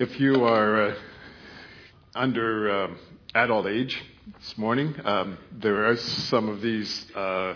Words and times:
If 0.00 0.20
you 0.20 0.44
are 0.44 0.90
uh, 0.90 0.94
under 2.14 2.70
uh, 2.70 2.94
adult 3.34 3.66
age 3.66 4.00
this 4.38 4.56
morning, 4.56 4.94
um, 5.04 5.38
there 5.50 5.86
are 5.88 5.96
some 5.96 6.48
of 6.48 6.60
these 6.60 7.04
uh, 7.16 7.54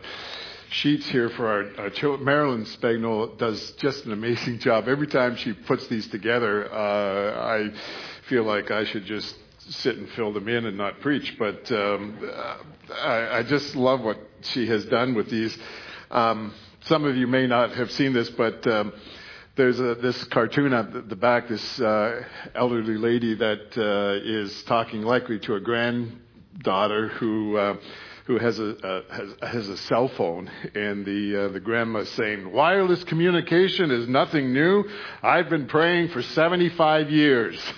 sheets 0.68 1.08
here 1.08 1.28
for 1.28 1.46
our, 1.46 1.84
our 1.84 1.90
children. 1.90 2.24
Marilyn 2.24 2.64
Spagnol 2.64 3.38
does 3.38 3.70
just 3.78 4.06
an 4.06 4.12
amazing 4.12 4.58
job. 4.58 4.88
Every 4.88 5.06
time 5.06 5.36
she 5.36 5.52
puts 5.52 5.86
these 5.86 6.08
together, 6.08 6.68
uh, 6.74 7.46
I 7.46 7.70
feel 8.28 8.42
like 8.42 8.72
I 8.72 8.86
should 8.86 9.04
just 9.04 9.36
sit 9.68 9.96
and 9.98 10.08
fill 10.08 10.32
them 10.32 10.48
in 10.48 10.66
and 10.66 10.76
not 10.76 10.98
preach. 10.98 11.36
But 11.38 11.70
um, 11.70 12.28
I, 12.92 13.38
I, 13.38 13.42
just 13.44 13.76
love 13.76 14.00
what 14.00 14.18
she 14.40 14.66
has 14.66 14.84
done 14.86 15.14
with 15.14 15.30
these. 15.30 15.56
Um, 16.10 16.52
some 16.86 17.04
of 17.04 17.16
you 17.16 17.28
may 17.28 17.46
not 17.46 17.70
have 17.76 17.92
seen 17.92 18.12
this, 18.12 18.30
but 18.30 18.66
um, 18.66 18.92
there's 19.54 19.78
a, 19.80 19.94
this 19.96 20.24
cartoon 20.24 20.72
at 20.72 21.10
the 21.10 21.16
back, 21.16 21.48
this 21.48 21.80
uh, 21.80 22.22
elderly 22.54 22.96
lady 22.96 23.34
that 23.34 23.76
uh, 23.76 24.18
is 24.24 24.62
talking 24.62 25.02
likely 25.02 25.38
to 25.40 25.56
a 25.56 25.60
granddaughter 25.60 27.08
who 27.08 27.58
uh, 27.58 27.76
who 28.26 28.38
has 28.38 28.58
a 28.58 29.02
has, 29.10 29.34
has 29.42 29.68
a 29.68 29.76
cell 29.76 30.08
phone, 30.08 30.50
and 30.74 31.04
the 31.04 31.44
uh, 31.44 31.48
the 31.48 31.60
grandma 31.60 32.04
saying, 32.04 32.50
"Wireless 32.50 33.04
communication 33.04 33.90
is 33.90 34.08
nothing 34.08 34.54
new. 34.54 34.88
I've 35.22 35.50
been 35.50 35.66
praying 35.66 36.08
for 36.08 36.22
75 36.22 37.10
years." 37.10 37.60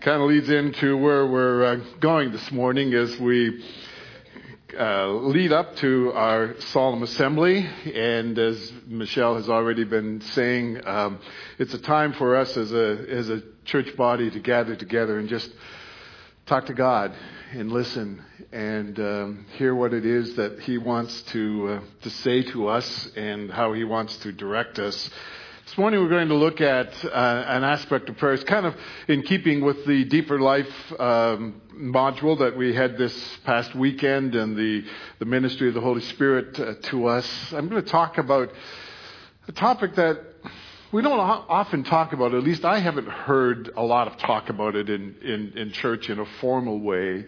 kind 0.00 0.22
of 0.22 0.30
leads 0.30 0.48
into 0.48 0.96
where 0.96 1.26
we're 1.26 1.64
uh, 1.64 1.76
going 2.00 2.32
this 2.32 2.50
morning 2.50 2.94
as 2.94 3.20
we 3.20 3.62
uh, 4.78 5.08
lead 5.08 5.52
up 5.52 5.76
to 5.76 6.12
our 6.12 6.54
solemn 6.60 7.02
assembly. 7.02 7.58
And 7.94 8.38
as 8.38 8.72
Michelle 8.86 9.36
has 9.36 9.48
already 9.48 9.84
been 9.84 10.20
saying, 10.20 10.86
um, 10.86 11.20
it's 11.58 11.74
a 11.74 11.78
time 11.78 12.12
for 12.12 12.36
us 12.36 12.56
as 12.56 12.72
a, 12.72 13.04
as 13.08 13.30
a 13.30 13.42
church 13.64 13.96
body 13.96 14.30
to 14.30 14.40
gather 14.40 14.76
together 14.76 15.18
and 15.18 15.28
just 15.28 15.50
talk 16.46 16.66
to 16.66 16.74
God 16.74 17.14
and 17.52 17.72
listen 17.72 18.24
and 18.52 18.98
um, 18.98 19.46
hear 19.56 19.74
what 19.74 19.92
it 19.92 20.06
is 20.06 20.36
that 20.36 20.60
He 20.60 20.78
wants 20.78 21.22
to, 21.22 21.68
uh, 21.68 21.80
to 22.02 22.10
say 22.10 22.42
to 22.44 22.68
us 22.68 23.08
and 23.16 23.50
how 23.50 23.72
He 23.72 23.84
wants 23.84 24.16
to 24.18 24.32
direct 24.32 24.78
us 24.78 25.10
this 25.70 25.78
morning 25.78 26.00
we're 26.00 26.08
going 26.08 26.26
to 26.26 26.34
look 26.34 26.60
at 26.60 26.92
uh, 27.04 27.44
an 27.46 27.62
aspect 27.62 28.08
of 28.08 28.16
prayer. 28.16 28.32
It's 28.32 28.42
kind 28.42 28.66
of 28.66 28.74
in 29.06 29.22
keeping 29.22 29.60
with 29.60 29.86
the 29.86 30.04
deeper 30.04 30.40
life 30.40 30.66
um, 30.98 31.62
module 31.72 32.36
that 32.40 32.56
we 32.56 32.74
had 32.74 32.98
this 32.98 33.14
past 33.44 33.72
weekend 33.76 34.34
and 34.34 34.56
the, 34.56 34.82
the 35.20 35.26
ministry 35.26 35.68
of 35.68 35.74
the 35.74 35.80
Holy 35.80 36.00
Spirit 36.00 36.58
uh, 36.58 36.74
to 36.88 37.06
us. 37.06 37.52
I'm 37.52 37.68
going 37.68 37.80
to 37.84 37.88
talk 37.88 38.18
about 38.18 38.50
a 39.46 39.52
topic 39.52 39.94
that 39.94 40.20
we 40.90 41.02
don't 41.02 41.20
often 41.20 41.84
talk 41.84 42.12
about. 42.12 42.34
At 42.34 42.42
least 42.42 42.64
I 42.64 42.80
haven't 42.80 43.06
heard 43.08 43.70
a 43.76 43.84
lot 43.84 44.08
of 44.08 44.18
talk 44.18 44.48
about 44.48 44.74
it 44.74 44.90
in, 44.90 45.14
in, 45.22 45.52
in 45.56 45.70
church 45.70 46.10
in 46.10 46.18
a 46.18 46.26
formal 46.40 46.80
way 46.80 47.26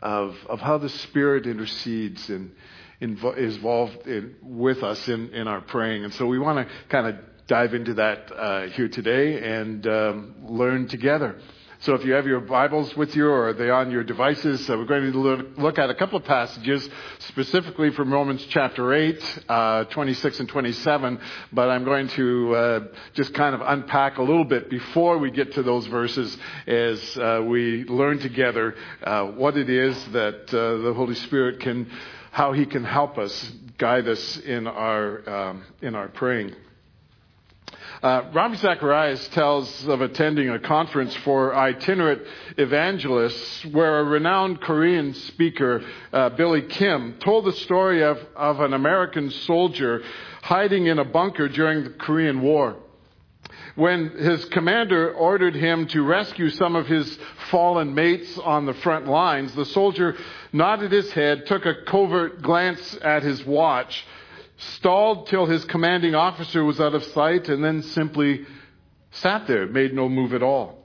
of, 0.00 0.36
of 0.48 0.60
how 0.60 0.78
the 0.78 0.90
Spirit 0.90 1.44
intercedes 1.44 2.30
and 2.30 2.52
is 3.00 3.56
involved 3.56 4.06
in, 4.06 4.36
with 4.42 4.84
us 4.84 5.08
in, 5.08 5.30
in 5.30 5.48
our 5.48 5.60
praying. 5.60 6.04
And 6.04 6.14
so 6.14 6.26
we 6.26 6.38
want 6.38 6.68
to 6.68 6.72
kind 6.88 7.08
of 7.08 7.16
dive 7.50 7.74
into 7.74 7.94
that 7.94 8.30
uh, 8.30 8.66
here 8.68 8.88
today 8.88 9.42
and 9.42 9.84
um, 9.84 10.36
learn 10.44 10.86
together. 10.86 11.36
So 11.80 11.94
if 11.94 12.04
you 12.04 12.12
have 12.12 12.24
your 12.24 12.38
Bibles 12.38 12.94
with 12.94 13.16
you 13.16 13.26
or 13.26 13.48
are 13.48 13.52
they 13.52 13.70
on 13.70 13.90
your 13.90 14.04
devices, 14.04 14.70
uh, 14.70 14.76
we're 14.78 14.84
going 14.84 15.10
to 15.10 15.18
look 15.18 15.76
at 15.76 15.90
a 15.90 15.96
couple 15.96 16.16
of 16.16 16.24
passages 16.24 16.88
specifically 17.18 17.90
from 17.90 18.12
Romans 18.12 18.46
chapter 18.50 18.94
8, 18.94 19.44
uh, 19.48 19.84
26 19.86 20.38
and 20.38 20.48
27, 20.48 21.18
but 21.52 21.70
I'm 21.70 21.82
going 21.82 22.06
to 22.10 22.54
uh, 22.54 22.80
just 23.14 23.34
kind 23.34 23.56
of 23.56 23.62
unpack 23.62 24.18
a 24.18 24.22
little 24.22 24.44
bit 24.44 24.70
before 24.70 25.18
we 25.18 25.32
get 25.32 25.54
to 25.54 25.64
those 25.64 25.88
verses 25.88 26.38
as 26.68 27.16
uh, 27.16 27.42
we 27.44 27.82
learn 27.82 28.20
together 28.20 28.76
uh, 29.02 29.24
what 29.24 29.56
it 29.56 29.68
is 29.68 29.96
that 30.12 30.54
uh, 30.54 30.84
the 30.84 30.94
Holy 30.94 31.16
Spirit 31.16 31.58
can, 31.58 31.90
how 32.30 32.52
He 32.52 32.64
can 32.64 32.84
help 32.84 33.18
us, 33.18 33.50
guide 33.76 34.06
us 34.06 34.36
in 34.36 34.68
our, 34.68 35.28
um, 35.28 35.64
in 35.82 35.96
our 35.96 36.06
praying. 36.06 36.54
Uh, 38.02 38.54
Zacharias 38.54 39.28
tells 39.28 39.86
of 39.86 40.00
attending 40.00 40.48
a 40.48 40.58
conference 40.58 41.14
for 41.16 41.54
itinerant 41.54 42.22
evangelists 42.56 43.66
where 43.66 44.00
a 44.00 44.04
renowned 44.04 44.62
Korean 44.62 45.12
speaker, 45.12 45.82
uh, 46.10 46.30
Billy 46.30 46.62
Kim, 46.62 47.18
told 47.20 47.44
the 47.44 47.52
story 47.52 48.02
of, 48.02 48.18
of 48.34 48.60
an 48.60 48.72
American 48.72 49.30
soldier 49.30 50.02
hiding 50.40 50.86
in 50.86 50.98
a 50.98 51.04
bunker 51.04 51.46
during 51.46 51.84
the 51.84 51.90
Korean 51.90 52.40
War. 52.40 52.76
When 53.74 54.10
his 54.16 54.46
commander 54.46 55.12
ordered 55.12 55.54
him 55.54 55.86
to 55.88 56.02
rescue 56.02 56.48
some 56.48 56.76
of 56.76 56.86
his 56.86 57.18
fallen 57.50 57.94
mates 57.94 58.38
on 58.38 58.64
the 58.64 58.74
front 58.74 59.08
lines, 59.08 59.54
the 59.54 59.66
soldier 59.66 60.16
nodded 60.54 60.90
his 60.90 61.12
head, 61.12 61.44
took 61.44 61.66
a 61.66 61.82
covert 61.86 62.40
glance 62.40 62.96
at 63.02 63.22
his 63.22 63.44
watch, 63.44 64.06
stalled 64.60 65.26
till 65.28 65.46
his 65.46 65.64
commanding 65.64 66.14
officer 66.14 66.64
was 66.64 66.80
out 66.80 66.94
of 66.94 67.02
sight, 67.04 67.48
and 67.48 67.64
then 67.64 67.82
simply 67.82 68.44
sat 69.12 69.46
there, 69.46 69.66
made 69.66 69.92
no 69.94 70.08
move 70.08 70.34
at 70.34 70.42
all. 70.42 70.78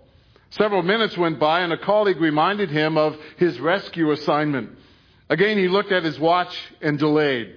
Several 0.51 0.81
minutes 0.81 1.17
went 1.17 1.39
by, 1.39 1.61
and 1.61 1.73
a 1.73 1.77
colleague 1.77 2.19
reminded 2.19 2.69
him 2.69 2.97
of 2.97 3.17
his 3.37 3.59
rescue 3.59 4.11
assignment. 4.11 4.69
Again, 5.29 5.57
he 5.57 5.67
looked 5.67 5.91
at 5.91 6.03
his 6.03 6.19
watch 6.19 6.55
and 6.81 6.97
delayed. 6.97 7.55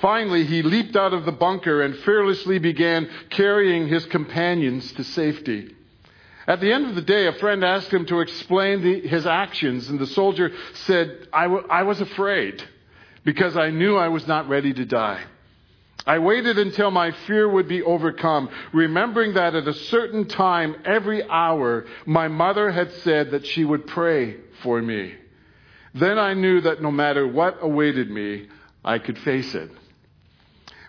Finally, 0.00 0.44
he 0.44 0.62
leaped 0.62 0.96
out 0.96 1.12
of 1.14 1.24
the 1.24 1.32
bunker 1.32 1.82
and 1.82 1.96
fearlessly 1.98 2.58
began 2.58 3.08
carrying 3.30 3.86
his 3.86 4.04
companions 4.06 4.90
to 4.92 5.04
safety. 5.04 5.74
At 6.46 6.60
the 6.60 6.72
end 6.72 6.86
of 6.86 6.94
the 6.94 7.02
day, 7.02 7.26
a 7.26 7.32
friend 7.34 7.64
asked 7.64 7.92
him 7.92 8.04
to 8.06 8.20
explain 8.20 8.82
the, 8.82 9.06
his 9.06 9.26
actions, 9.26 9.88
and 9.88 9.98
the 9.98 10.06
soldier 10.08 10.50
said, 10.74 11.28
I, 11.32 11.44
w- 11.44 11.66
I 11.70 11.84
was 11.84 12.00
afraid 12.00 12.62
because 13.24 13.56
I 13.56 13.70
knew 13.70 13.96
I 13.96 14.08
was 14.08 14.26
not 14.26 14.48
ready 14.48 14.74
to 14.74 14.84
die. 14.84 15.22
I 16.06 16.18
waited 16.18 16.58
until 16.58 16.90
my 16.90 17.12
fear 17.26 17.48
would 17.48 17.66
be 17.66 17.82
overcome, 17.82 18.50
remembering 18.72 19.34
that 19.34 19.54
at 19.54 19.66
a 19.66 19.72
certain 19.72 20.26
time 20.26 20.76
every 20.84 21.22
hour 21.28 21.86
my 22.04 22.28
mother 22.28 22.70
had 22.70 22.92
said 22.92 23.30
that 23.30 23.46
she 23.46 23.64
would 23.64 23.86
pray 23.86 24.36
for 24.62 24.82
me. 24.82 25.14
Then 25.94 26.18
I 26.18 26.34
knew 26.34 26.60
that 26.60 26.82
no 26.82 26.90
matter 26.90 27.26
what 27.26 27.58
awaited 27.62 28.10
me, 28.10 28.48
I 28.84 28.98
could 28.98 29.18
face 29.18 29.54
it. 29.54 29.70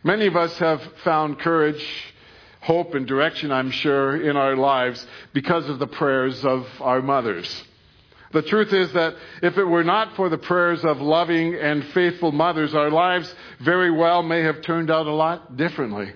Many 0.04 0.28
of 0.28 0.36
us 0.36 0.58
have 0.60 0.82
found 1.04 1.40
courage, 1.40 2.14
hope, 2.62 2.94
and 2.94 3.08
direction, 3.08 3.52
I'm 3.52 3.72
sure, 3.72 4.22
in 4.22 4.36
our 4.36 4.56
lives 4.56 5.06
because 5.32 5.70
of 5.70 5.80
the 5.80 5.88
prayers 5.88 6.44
of 6.44 6.68
our 6.82 7.02
mothers. 7.02 7.64
The 8.32 8.42
truth 8.42 8.74
is 8.74 8.92
that 8.94 9.16
if 9.42 9.58
it 9.58 9.64
were 9.64 9.84
not 9.84 10.16
for 10.16 10.30
the 10.30 10.38
prayers 10.38 10.84
of 10.84 11.00
loving 11.02 11.56
and 11.56 11.86
faithful 11.86 12.32
mothers, 12.32 12.74
our 12.74 12.90
lives 12.90 13.34
very 13.60 13.92
well 13.92 14.24
may 14.24 14.42
have 14.42 14.62
turned 14.62 14.92
out 14.92 15.08
a 15.08 15.14
lot 15.14 15.56
differently. 15.56 16.12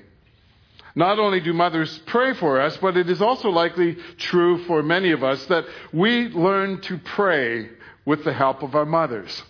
Not 0.96 1.19
only 1.19 1.40
do 1.40 1.53
mothers 1.53 1.98
pray 2.08 2.34
for 2.34 2.59
us, 2.59 2.75
but 2.78 2.98
it 2.98 3.09
is 3.09 3.22
also 3.22 3.50
likely 3.50 3.96
true 4.18 4.66
for 4.66 4.84
many 4.84 5.12
of 5.12 5.24
us 5.24 5.46
that 5.46 5.66
we 5.94 6.28
learn 6.28 6.81
to 6.81 6.98
pray 6.98 7.69
with 8.06 8.24
the 8.24 8.34
help 8.34 8.64
of 8.64 8.75
our 8.75 8.86
mothers. 8.86 9.44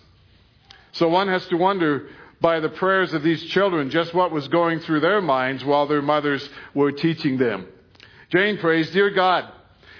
So 0.92 1.08
one 1.08 1.28
has 1.28 1.46
to 1.48 1.56
wonder 1.56 2.08
by 2.40 2.60
the 2.60 2.68
prayers 2.68 3.12
of 3.14 3.22
these 3.22 3.42
children 3.44 3.90
just 3.90 4.14
what 4.14 4.32
was 4.32 4.48
going 4.48 4.80
through 4.80 5.00
their 5.00 5.20
minds 5.20 5.64
while 5.64 5.86
their 5.86 6.02
mothers 6.02 6.48
were 6.74 6.92
teaching 6.92 7.36
them. 7.36 7.66
Jane 8.30 8.58
prays, 8.58 8.90
Dear 8.90 9.10
God, 9.10 9.50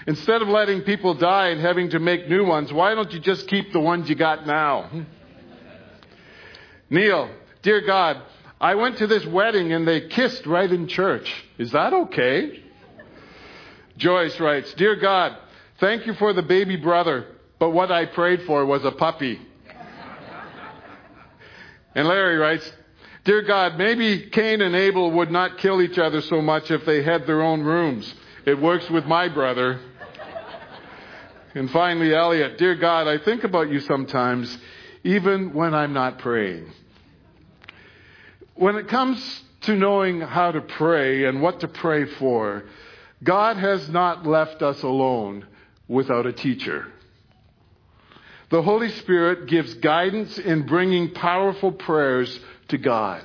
Instead 0.07 0.41
of 0.41 0.47
letting 0.47 0.81
people 0.81 1.13
die 1.13 1.49
and 1.49 1.61
having 1.61 1.89
to 1.91 1.99
make 1.99 2.27
new 2.27 2.45
ones, 2.45 2.73
why 2.73 2.95
don't 2.95 3.11
you 3.11 3.19
just 3.19 3.47
keep 3.47 3.71
the 3.71 3.79
ones 3.79 4.09
you 4.09 4.15
got 4.15 4.47
now? 4.47 4.89
Neil, 6.89 7.29
dear 7.61 7.81
God, 7.81 8.21
I 8.59 8.75
went 8.75 8.97
to 8.97 9.07
this 9.07 9.25
wedding 9.25 9.73
and 9.73 9.87
they 9.87 10.07
kissed 10.07 10.45
right 10.45 10.69
in 10.69 10.87
church. 10.87 11.31
Is 11.57 11.71
that 11.71 11.93
okay? 11.93 12.63
Joyce 13.97 14.39
writes, 14.39 14.73
Dear 14.73 14.95
God, 14.95 15.37
thank 15.79 16.05
you 16.05 16.13
for 16.15 16.33
the 16.33 16.41
baby 16.41 16.75
brother, 16.75 17.27
but 17.59 17.69
what 17.69 17.91
I 17.91 18.05
prayed 18.05 18.43
for 18.43 18.65
was 18.65 18.83
a 18.83 18.91
puppy. 18.91 19.39
and 21.95 22.07
Larry 22.07 22.37
writes, 22.37 22.69
Dear 23.23 23.43
God, 23.43 23.77
maybe 23.77 24.29
Cain 24.31 24.61
and 24.61 24.75
Abel 24.75 25.11
would 25.11 25.29
not 25.29 25.59
kill 25.59 25.81
each 25.81 25.99
other 25.99 26.21
so 26.21 26.41
much 26.41 26.71
if 26.71 26.85
they 26.85 27.03
had 27.03 27.27
their 27.27 27.43
own 27.43 27.61
rooms. 27.61 28.11
It 28.45 28.59
works 28.59 28.89
with 28.89 29.05
my 29.05 29.27
brother. 29.27 29.79
And 31.53 31.69
finally, 31.71 32.13
Elliot, 32.13 32.57
dear 32.57 32.75
God, 32.75 33.07
I 33.07 33.17
think 33.17 33.43
about 33.43 33.69
you 33.69 33.81
sometimes, 33.81 34.57
even 35.03 35.53
when 35.53 35.73
I'm 35.73 35.93
not 35.93 36.19
praying. 36.19 36.71
When 38.55 38.75
it 38.75 38.87
comes 38.87 39.43
to 39.61 39.75
knowing 39.75 40.21
how 40.21 40.51
to 40.51 40.61
pray 40.61 41.25
and 41.25 41.41
what 41.41 41.59
to 41.59 41.67
pray 41.67 42.05
for, 42.05 42.63
God 43.23 43.57
has 43.57 43.89
not 43.89 44.25
left 44.25 44.61
us 44.61 44.81
alone 44.81 45.45
without 45.87 46.25
a 46.25 46.33
teacher. 46.33 46.87
The 48.49 48.61
Holy 48.61 48.89
Spirit 48.89 49.47
gives 49.47 49.73
guidance 49.75 50.37
in 50.37 50.65
bringing 50.65 51.11
powerful 51.13 51.71
prayers 51.71 52.39
to 52.69 52.77
God. 52.77 53.23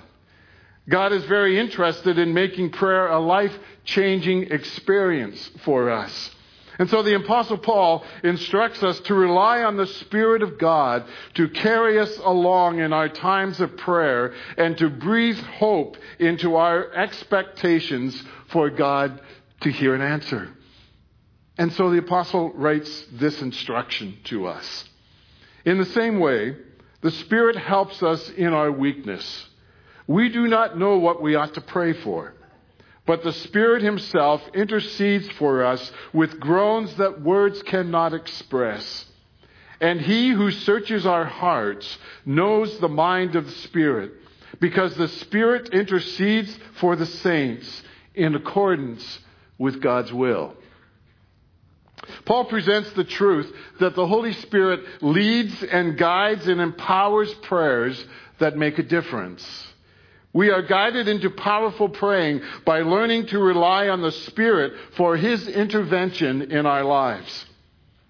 God 0.89 1.13
is 1.13 1.25
very 1.25 1.59
interested 1.59 2.19
in 2.19 2.33
making 2.33 2.71
prayer 2.71 3.09
a 3.09 3.19
life 3.19 3.57
changing 3.85 4.53
experience 4.53 5.51
for 5.65 5.91
us. 5.91 6.31
And 6.79 6.91
so 6.91 7.03
the 7.03 7.15
Apostle 7.15 7.59
Paul 7.59 8.05
instructs 8.23 8.83
us 8.83 9.01
to 9.01 9.15
rely 9.15 9.63
on 9.63 9.77
the 9.77 9.87
Spirit 9.87 10.43
of 10.43 10.59
God 10.59 11.07
to 11.35 11.49
carry 11.49 11.99
us 11.99 12.19
along 12.19 12.81
in 12.81 12.93
our 12.93 13.09
times 13.09 13.61
of 13.61 13.77
prayer 13.77 14.35
and 14.59 14.77
to 14.79 14.91
breathe 14.91 15.39
hope 15.39 15.97
into 16.19 16.57
our 16.57 16.93
expectations 16.93 18.23
for 18.49 18.69
God 18.69 19.21
to 19.63 19.71
hear 19.71 19.95
an 19.95 20.03
answer. 20.03 20.51
And 21.59 21.73
so 21.73 21.91
the 21.91 21.99
Apostle 21.99 22.53
writes 22.53 23.07
this 23.13 23.41
instruction 23.41 24.19
to 24.25 24.47
us. 24.47 24.85
In 25.65 25.79
the 25.79 25.87
same 25.87 26.21
way, 26.21 26.57
the 27.01 27.11
Spirit 27.11 27.57
helps 27.57 28.03
us 28.03 28.29
in 28.31 28.53
our 28.53 28.71
weakness. 28.71 29.49
We 30.07 30.29
do 30.29 30.47
not 30.47 30.79
know 30.79 30.99
what 30.99 31.23
we 31.23 31.35
ought 31.35 31.55
to 31.55 31.61
pray 31.61 31.95
for. 31.95 32.35
But 33.07 33.23
the 33.23 33.33
Spirit 33.33 33.83
Himself 33.83 34.43
intercedes 34.53 35.29
for 35.39 35.65
us 35.65 35.93
with 36.13 36.41
groans 36.41 36.95
that 36.97 37.23
words 37.23 37.63
cannot 37.63 38.13
express. 38.13 39.07
And 39.81 40.01
He 40.01 40.31
who 40.31 40.51
searches 40.51 41.07
our 41.07 41.25
hearts 41.25 41.99
knows 42.25 42.79
the 42.79 42.89
mind 42.89 43.37
of 43.37 43.47
the 43.47 43.53
Spirit, 43.53 44.13
because 44.59 44.95
the 44.95 45.09
Spirit 45.09 45.73
intercedes 45.73 46.59
for 46.75 46.97
the 46.97 47.07
saints 47.07 47.83
in 48.15 48.35
accordance 48.35 49.21
with 49.59 49.81
God's 49.81 50.13
will. 50.13 50.55
Paul 52.25 52.45
presents 52.47 52.93
the 52.93 53.05
truth 53.05 53.53
that 53.81 53.95
the 53.95 54.07
Holy 54.07 54.33
Spirit 54.33 54.81
leads 55.03 55.63
and 55.63 55.97
guides 55.97 56.47
and 56.47 56.61
empowers 56.61 57.33
prayers 57.35 58.05
that 58.39 58.57
make 58.57 58.79
a 58.79 58.83
difference. 58.83 59.45
We 60.37 60.51
are 60.51 60.61
guided 60.61 61.09
into 61.09 61.31
powerful 61.31 61.89
praying 61.89 62.43
by 62.67 62.83
learning 62.83 63.29
to 63.29 63.39
rely 63.39 63.89
on 63.89 64.03
the 64.03 64.13
Spirit 64.13 64.75
for 64.95 65.17
His 65.17 65.49
intervention 65.49 66.53
in 66.53 66.67
our 66.67 66.85
lives. 66.85 67.47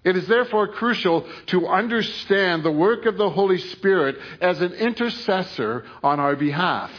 It 0.03 0.17
is 0.17 0.27
therefore 0.27 0.67
crucial 0.67 1.25
to 1.45 1.67
understand 1.67 2.63
the 2.63 2.71
work 2.71 3.05
of 3.05 3.15
the 3.15 3.29
Holy 3.29 3.59
Spirit 3.59 4.17
as 4.41 4.59
an 4.59 4.73
intercessor 4.73 5.85
on 6.03 6.19
our 6.19 6.35
behalf. 6.35 6.91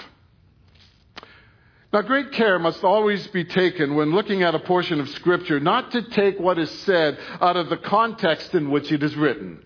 Now, 1.93 2.01
great 2.01 2.33
care 2.33 2.59
must 2.59 2.83
always 2.83 3.27
be 3.27 3.45
taken 3.45 3.97
when 3.97 4.13
looking 4.13 4.43
at 4.43 4.55
a 4.55 4.61
portion 4.61 4.99
of 4.99 5.11
Scripture 5.11 5.61
not 5.61 5.91
to 5.91 6.09
take 6.09 6.41
what 6.41 6.59
is 6.59 6.71
said 6.71 7.19
out 7.43 7.59
of 7.59 7.69
the 7.69 7.77
context 7.77 8.55
in 8.55 8.71
which 8.71 8.91
it 8.91 9.03
is 9.03 9.15
written. 9.15 9.63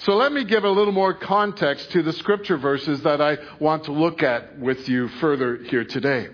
So 0.00 0.16
let 0.16 0.32
me 0.32 0.44
give 0.44 0.64
a 0.64 0.70
little 0.70 0.94
more 0.94 1.12
context 1.12 1.90
to 1.92 2.02
the 2.02 2.14
scripture 2.14 2.56
verses 2.56 3.02
that 3.02 3.20
I 3.20 3.36
want 3.58 3.84
to 3.84 3.92
look 3.92 4.22
at 4.22 4.58
with 4.58 4.88
you 4.88 5.08
further 5.08 5.58
here 5.58 5.84
today. 5.84 6.28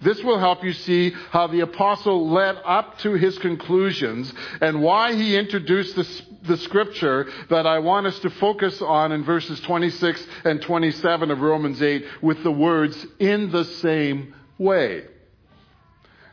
This 0.00 0.22
will 0.22 0.38
help 0.38 0.62
you 0.62 0.72
see 0.72 1.10
how 1.30 1.48
the 1.48 1.60
apostle 1.60 2.30
led 2.30 2.56
up 2.64 2.98
to 2.98 3.14
his 3.14 3.38
conclusions 3.38 4.32
and 4.60 4.82
why 4.82 5.14
he 5.14 5.36
introduced 5.36 5.96
the, 5.96 6.22
the, 6.42 6.56
scripture 6.58 7.26
that 7.50 7.66
I 7.66 7.80
want 7.80 8.06
us 8.06 8.18
to 8.20 8.30
focus 8.30 8.80
on 8.80 9.10
in 9.10 9.24
verses 9.24 9.58
26 9.60 10.24
and 10.44 10.62
27 10.62 11.30
of 11.32 11.40
Romans 11.40 11.82
8 11.82 12.04
with 12.22 12.42
the 12.44 12.52
words, 12.52 13.04
in 13.18 13.50
the 13.50 13.64
same 13.64 14.34
way. 14.58 15.06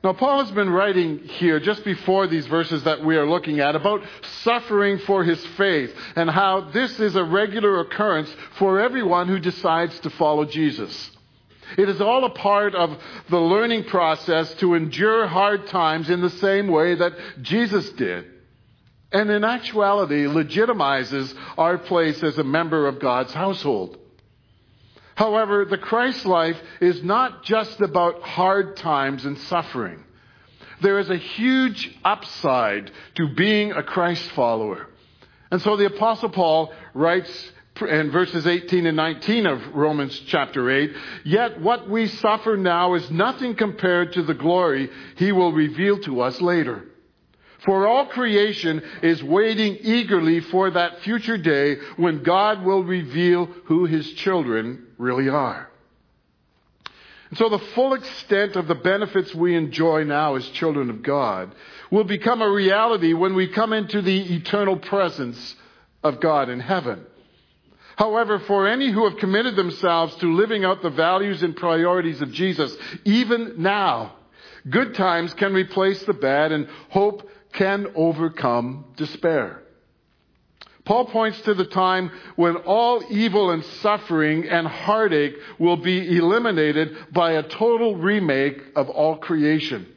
Now, 0.03 0.11
Paul 0.11 0.43
has 0.43 0.51
been 0.51 0.69
writing 0.69 1.19
here 1.19 1.61
just 1.61 1.85
before 1.85 2.27
these 2.27 2.45
verses 2.47 2.83
that 2.83 3.05
we 3.05 3.15
are 3.15 3.25
looking 3.25 3.61
at 3.61 3.73
about 3.73 4.03
suffering 4.41 4.97
for 4.99 5.23
his 5.23 5.43
faith 5.55 5.95
and 6.17 6.29
how 6.29 6.69
this 6.71 6.99
is 6.99 7.15
a 7.15 7.23
regular 7.23 7.79
occurrence 7.79 8.29
for 8.57 8.81
everyone 8.81 9.29
who 9.29 9.39
decides 9.39 9.97
to 10.01 10.09
follow 10.09 10.43
Jesus. 10.43 11.09
It 11.77 11.87
is 11.87 12.01
all 12.01 12.25
a 12.25 12.29
part 12.29 12.75
of 12.75 13.01
the 13.29 13.39
learning 13.39 13.85
process 13.85 14.53
to 14.55 14.73
endure 14.73 15.25
hard 15.25 15.67
times 15.67 16.09
in 16.09 16.19
the 16.19 16.29
same 16.29 16.67
way 16.67 16.95
that 16.95 17.13
Jesus 17.41 17.89
did. 17.91 18.25
And 19.13 19.29
in 19.29 19.45
actuality, 19.45 20.25
legitimizes 20.25 21.33
our 21.57 21.77
place 21.77 22.21
as 22.23 22.37
a 22.37 22.43
member 22.43 22.87
of 22.87 22.99
God's 22.99 23.33
household. 23.33 23.97
However, 25.15 25.65
the 25.65 25.77
Christ 25.77 26.25
life 26.25 26.59
is 26.81 27.03
not 27.03 27.43
just 27.43 27.81
about 27.81 28.21
hard 28.21 28.77
times 28.77 29.25
and 29.25 29.37
suffering. 29.37 30.03
There 30.81 30.99
is 30.99 31.09
a 31.09 31.17
huge 31.17 31.95
upside 32.03 32.91
to 33.15 33.27
being 33.29 33.71
a 33.71 33.83
Christ 33.83 34.29
follower. 34.31 34.87
And 35.51 35.61
so 35.61 35.77
the 35.77 35.85
Apostle 35.85 36.29
Paul 36.29 36.73
writes 36.93 37.51
in 37.81 38.11
verses 38.11 38.45
18 38.45 38.85
and 38.85 38.97
19 38.97 39.45
of 39.45 39.75
Romans 39.75 40.19
chapter 40.27 40.69
8, 40.69 40.91
yet 41.23 41.61
what 41.61 41.89
we 41.89 42.07
suffer 42.07 42.57
now 42.57 42.93
is 42.95 43.09
nothing 43.11 43.55
compared 43.55 44.13
to 44.13 44.23
the 44.23 44.33
glory 44.33 44.89
he 45.15 45.31
will 45.31 45.51
reveal 45.51 45.99
to 46.01 46.21
us 46.21 46.39
later. 46.41 46.83
For 47.65 47.87
all 47.87 48.07
creation 48.07 48.83
is 49.01 49.23
waiting 49.23 49.77
eagerly 49.81 50.41
for 50.41 50.69
that 50.71 50.99
future 51.01 51.37
day 51.37 51.77
when 51.95 52.23
God 52.23 52.63
will 52.63 52.83
reveal 52.83 53.45
who 53.65 53.85
his 53.85 54.11
children 54.13 54.87
really 55.03 55.29
are. 55.29 55.69
And 57.33 57.37
so 57.39 57.49
the 57.49 57.65
full 57.73 57.95
extent 57.95 58.55
of 58.55 58.67
the 58.67 58.75
benefits 58.75 59.33
we 59.33 59.55
enjoy 59.55 60.03
now 60.03 60.35
as 60.35 60.47
children 60.49 60.91
of 60.91 61.01
God 61.01 61.51
will 61.89 62.03
become 62.03 62.43
a 62.43 62.49
reality 62.49 63.13
when 63.13 63.33
we 63.33 63.47
come 63.47 63.73
into 63.73 64.03
the 64.03 64.35
eternal 64.35 64.77
presence 64.77 65.55
of 66.03 66.19
God 66.19 66.49
in 66.49 66.59
heaven. 66.59 67.03
However, 67.95 68.37
for 68.37 68.67
any 68.67 68.91
who 68.91 69.09
have 69.09 69.17
committed 69.17 69.55
themselves 69.55 70.15
to 70.17 70.31
living 70.31 70.63
out 70.63 70.83
the 70.83 70.91
values 70.91 71.41
and 71.41 71.55
priorities 71.55 72.21
of 72.21 72.31
Jesus, 72.31 72.75
even 73.03 73.55
now, 73.57 74.13
good 74.69 74.93
times 74.93 75.33
can 75.33 75.53
replace 75.53 76.03
the 76.03 76.13
bad 76.13 76.51
and 76.51 76.67
hope 76.89 77.27
can 77.53 77.87
overcome 77.95 78.85
despair. 78.95 79.62
Paul 80.85 81.05
points 81.05 81.39
to 81.41 81.53
the 81.53 81.65
time 81.65 82.11
when 82.35 82.57
all 82.57 83.01
evil 83.09 83.51
and 83.51 83.63
suffering 83.81 84.49
and 84.49 84.67
heartache 84.67 85.35
will 85.57 85.77
be 85.77 86.17
eliminated 86.17 86.95
by 87.11 87.33
a 87.33 87.43
total 87.43 87.95
remake 87.95 88.61
of 88.75 88.89
all 88.89 89.17
creation. 89.17 89.87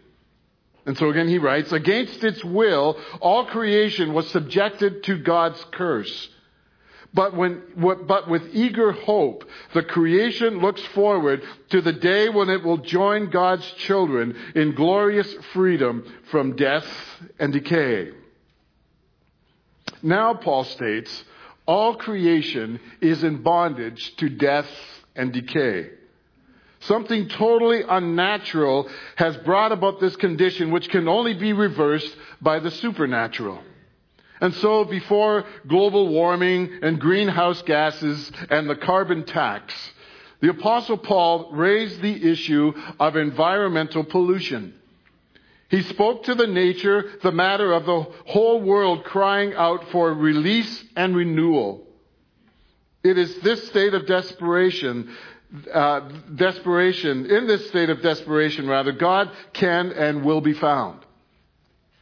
And 0.87 0.97
so 0.97 1.11
again 1.11 1.29
he 1.29 1.39
writes, 1.39 1.73
against 1.73 2.23
its 2.23 2.45
will, 2.45 2.97
all 3.21 3.47
creation 3.47 4.15
was 4.15 4.31
subjected 4.31 5.03
to 5.05 5.19
God's 5.19 5.65
curse. 5.73 6.29
But, 7.13 7.35
when, 7.35 7.63
but 8.07 8.29
with 8.29 8.43
eager 8.53 8.93
hope, 8.93 9.45
the 9.75 9.83
creation 9.83 10.61
looks 10.61 10.83
forward 10.87 11.43
to 11.71 11.81
the 11.81 11.93
day 11.93 12.29
when 12.29 12.51
it 12.51 12.63
will 12.63 12.77
join 12.79 13.31
God's 13.31 13.65
children 13.79 14.37
in 14.55 14.75
glorious 14.75 15.33
freedom 15.53 16.05
from 16.31 16.57
death 16.57 16.87
and 17.39 17.53
decay. 17.53 18.11
Now, 20.03 20.35
Paul 20.35 20.65
states, 20.65 21.25
all 21.67 21.97
creation 21.97 22.81
is 23.01 23.25
in 23.25 23.43
bondage 23.43 24.15
to 24.17 24.29
death 24.29 24.69
and 25.15 25.33
decay. 25.33 25.91
Something 26.81 27.29
totally 27.29 27.83
unnatural 27.89 28.89
has 29.17 29.37
brought 29.39 29.73
about 29.73 29.99
this 30.01 30.15
condition, 30.17 30.71
which 30.71 30.89
can 30.89 31.09
only 31.09 31.35
be 31.35 31.53
reversed 31.53 32.15
by 32.41 32.61
the 32.61 32.71
supernatural. 32.71 33.61
And 34.41 34.55
so, 34.55 34.85
before 34.85 35.45
global 35.67 36.09
warming 36.09 36.79
and 36.83 37.01
greenhouse 37.01 37.63
gases 37.63 38.31
and 38.51 38.69
the 38.69 38.77
carbon 38.77 39.25
tax, 39.25 39.75
the 40.41 40.51
Apostle 40.51 40.99
Paul 40.99 41.51
raised 41.53 42.03
the 42.03 42.31
issue 42.31 42.75
of 43.01 43.17
environmental 43.17 44.05
pollution. 44.05 44.75
He 45.69 45.83
spoke 45.83 46.25
to 46.25 46.35
the 46.35 46.47
nature, 46.47 47.13
the 47.23 47.33
matter 47.33 47.73
of 47.73 47.87
the 47.87 48.07
whole 48.27 48.63
world 48.63 49.05
crying 49.05 49.55
out 49.55 49.89
for 49.91 50.13
release 50.13 50.85
and 50.95 51.17
renewal. 51.17 51.87
It 53.03 53.19
is 53.19 53.37
this 53.41 53.67
state 53.69 53.95
of 53.95 54.07
desperation, 54.07 55.15
uh, 55.73 56.01
desperation, 56.35 57.27
in 57.27 57.47
this 57.47 57.69
state 57.69 57.91
of 57.91 58.03
desperation, 58.03 58.69
rather, 58.69 58.93
God 58.93 59.31
can 59.53 59.91
and 59.93 60.25
will 60.25 60.41
be 60.41 60.55
found. 60.55 61.01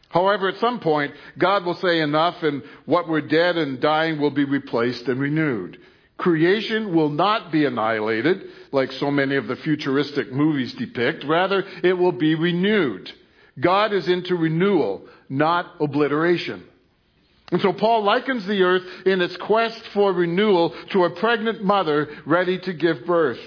However, 0.08 0.48
at 0.48 0.58
some 0.58 0.80
point, 0.80 1.12
God 1.38 1.64
will 1.64 1.74
say 1.74 2.00
enough 2.00 2.42
and 2.42 2.62
what 2.84 3.08
were 3.08 3.20
dead 3.20 3.56
and 3.56 3.80
dying 3.80 4.20
will 4.20 4.30
be 4.30 4.44
replaced 4.44 5.08
and 5.08 5.20
renewed. 5.20 5.78
Creation 6.16 6.94
will 6.94 7.10
not 7.10 7.50
be 7.50 7.64
annihilated 7.64 8.42
like 8.70 8.92
so 8.92 9.10
many 9.10 9.34
of 9.36 9.48
the 9.48 9.56
futuristic 9.56 10.32
movies 10.32 10.72
depict. 10.74 11.24
Rather, 11.24 11.64
it 11.82 11.94
will 11.94 12.12
be 12.12 12.36
renewed. 12.36 13.12
God 13.58 13.92
is 13.92 14.08
into 14.08 14.34
renewal, 14.34 15.06
not 15.28 15.74
obliteration. 15.80 16.64
And 17.52 17.60
so 17.60 17.72
Paul 17.72 18.02
likens 18.02 18.46
the 18.46 18.62
earth 18.62 18.82
in 19.06 19.20
its 19.20 19.36
quest 19.36 19.80
for 19.88 20.12
renewal 20.12 20.74
to 20.90 21.04
a 21.04 21.10
pregnant 21.10 21.62
mother 21.62 22.08
ready 22.26 22.58
to 22.58 22.72
give 22.72 23.04
birth. 23.06 23.38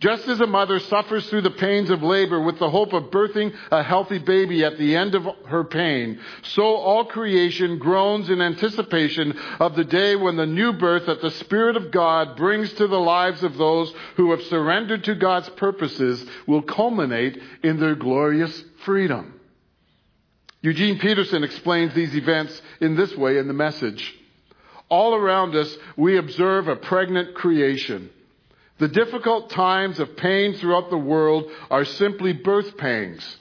Just 0.00 0.28
as 0.28 0.40
a 0.40 0.46
mother 0.46 0.78
suffers 0.78 1.28
through 1.28 1.40
the 1.40 1.50
pains 1.50 1.90
of 1.90 2.04
labor 2.04 2.40
with 2.40 2.60
the 2.60 2.70
hope 2.70 2.92
of 2.92 3.10
birthing 3.10 3.52
a 3.72 3.82
healthy 3.82 4.18
baby 4.18 4.64
at 4.64 4.78
the 4.78 4.94
end 4.94 5.16
of 5.16 5.26
her 5.46 5.64
pain, 5.64 6.20
so 6.42 6.62
all 6.62 7.04
creation 7.04 7.78
groans 7.78 8.30
in 8.30 8.40
anticipation 8.40 9.36
of 9.58 9.74
the 9.74 9.84
day 9.84 10.14
when 10.14 10.36
the 10.36 10.46
new 10.46 10.72
birth 10.72 11.06
that 11.06 11.20
the 11.20 11.32
Spirit 11.32 11.76
of 11.76 11.90
God 11.90 12.36
brings 12.36 12.72
to 12.74 12.86
the 12.86 13.00
lives 13.00 13.42
of 13.42 13.56
those 13.56 13.92
who 14.14 14.30
have 14.30 14.42
surrendered 14.42 15.02
to 15.04 15.16
God's 15.16 15.48
purposes 15.50 16.24
will 16.46 16.62
culminate 16.62 17.42
in 17.64 17.80
their 17.80 17.96
glorious 17.96 18.62
freedom. 18.88 19.38
Eugene 20.62 20.98
Peterson 20.98 21.44
explains 21.44 21.92
these 21.92 22.16
events 22.16 22.62
in 22.80 22.96
this 22.96 23.14
way 23.14 23.36
in 23.36 23.46
the 23.46 23.52
message. 23.52 24.14
All 24.88 25.14
around 25.14 25.54
us, 25.54 25.76
we 25.98 26.16
observe 26.16 26.68
a 26.68 26.76
pregnant 26.76 27.34
creation. 27.34 28.08
The 28.78 28.88
difficult 28.88 29.50
times 29.50 30.00
of 30.00 30.16
pain 30.16 30.54
throughout 30.54 30.88
the 30.88 30.96
world 30.96 31.50
are 31.70 31.84
simply 31.84 32.32
birth 32.32 32.78
pangs. 32.78 33.36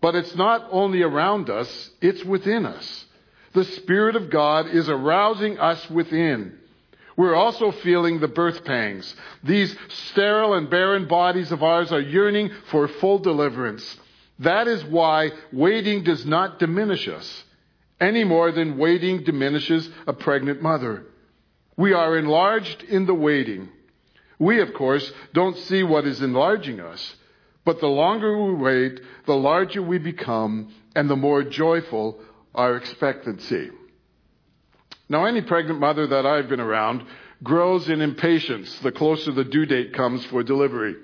But 0.00 0.16
it's 0.16 0.34
not 0.34 0.66
only 0.72 1.02
around 1.02 1.48
us, 1.48 1.90
it's 2.00 2.24
within 2.24 2.66
us. 2.66 3.04
The 3.52 3.64
Spirit 3.64 4.16
of 4.16 4.30
God 4.30 4.66
is 4.66 4.88
arousing 4.88 5.60
us 5.60 5.88
within. 5.88 6.58
We're 7.16 7.36
also 7.36 7.70
feeling 7.70 8.18
the 8.18 8.26
birth 8.26 8.64
pangs. 8.64 9.14
These 9.44 9.76
sterile 10.08 10.54
and 10.54 10.68
barren 10.68 11.06
bodies 11.06 11.52
of 11.52 11.62
ours 11.62 11.92
are 11.92 12.00
yearning 12.00 12.50
for 12.68 12.88
full 12.88 13.20
deliverance. 13.20 13.96
That 14.42 14.68
is 14.68 14.84
why 14.84 15.30
waiting 15.52 16.04
does 16.04 16.24
not 16.26 16.58
diminish 16.58 17.08
us 17.08 17.44
any 18.00 18.24
more 18.24 18.50
than 18.50 18.78
waiting 18.78 19.22
diminishes 19.22 19.88
a 20.06 20.12
pregnant 20.12 20.60
mother. 20.60 21.04
We 21.76 21.92
are 21.92 22.18
enlarged 22.18 22.82
in 22.82 23.06
the 23.06 23.14
waiting. 23.14 23.68
We, 24.38 24.60
of 24.60 24.74
course, 24.74 25.10
don't 25.32 25.56
see 25.56 25.84
what 25.84 26.06
is 26.06 26.20
enlarging 26.20 26.80
us, 26.80 27.14
but 27.64 27.78
the 27.80 27.86
longer 27.86 28.36
we 28.36 28.54
wait, 28.54 29.00
the 29.26 29.36
larger 29.36 29.80
we 29.80 29.98
become, 29.98 30.74
and 30.96 31.08
the 31.08 31.16
more 31.16 31.44
joyful 31.44 32.18
our 32.54 32.76
expectancy. 32.76 33.70
Now, 35.08 35.26
any 35.26 35.42
pregnant 35.42 35.78
mother 35.78 36.08
that 36.08 36.26
I've 36.26 36.48
been 36.48 36.60
around 36.60 37.06
grows 37.42 37.88
in 37.88 38.00
impatience 38.00 38.78
the 38.80 38.92
closer 38.92 39.30
the 39.30 39.44
due 39.44 39.66
date 39.66 39.94
comes 39.94 40.24
for 40.26 40.42
delivery. 40.42 40.96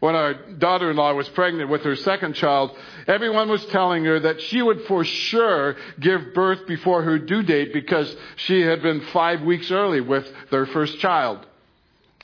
When 0.00 0.14
our 0.14 0.34
daughter 0.34 0.90
in 0.90 0.96
law 0.96 1.12
was 1.14 1.28
pregnant 1.30 1.70
with 1.70 1.82
her 1.82 1.96
second 1.96 2.34
child, 2.34 2.76
everyone 3.06 3.48
was 3.48 3.64
telling 3.66 4.04
her 4.04 4.20
that 4.20 4.40
she 4.40 4.62
would 4.62 4.82
for 4.82 5.04
sure 5.04 5.76
give 5.98 6.34
birth 6.34 6.66
before 6.66 7.02
her 7.02 7.18
due 7.18 7.42
date 7.42 7.72
because 7.72 8.14
she 8.36 8.60
had 8.60 8.80
been 8.80 9.00
five 9.00 9.42
weeks 9.42 9.70
early 9.70 10.00
with 10.00 10.30
their 10.50 10.66
first 10.66 10.98
child. 11.00 11.44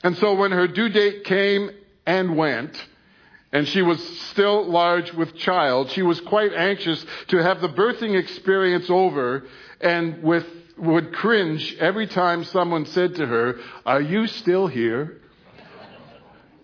And 0.03 0.17
so 0.17 0.35
when 0.35 0.51
her 0.51 0.67
due 0.67 0.89
date 0.89 1.25
came 1.25 1.71
and 2.05 2.37
went, 2.37 2.81
and 3.51 3.67
she 3.67 3.81
was 3.81 4.01
still 4.29 4.65
large 4.65 5.13
with 5.13 5.35
child, 5.35 5.89
she 5.91 6.01
was 6.01 6.21
quite 6.21 6.53
anxious 6.53 7.05
to 7.27 7.37
have 7.37 7.61
the 7.61 7.69
birthing 7.69 8.17
experience 8.17 8.89
over 8.89 9.43
and 9.81 10.23
with, 10.23 10.45
would 10.77 11.13
cringe 11.13 11.75
every 11.79 12.07
time 12.07 12.43
someone 12.43 12.85
said 12.85 13.15
to 13.15 13.25
her, 13.25 13.57
Are 13.85 14.01
you 14.01 14.27
still 14.27 14.67
here? 14.67 15.21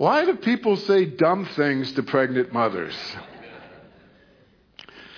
Why 0.01 0.25
do 0.25 0.33
people 0.33 0.77
say 0.77 1.05
dumb 1.05 1.45
things 1.45 1.91
to 1.91 2.01
pregnant 2.01 2.51
mothers? 2.51 2.95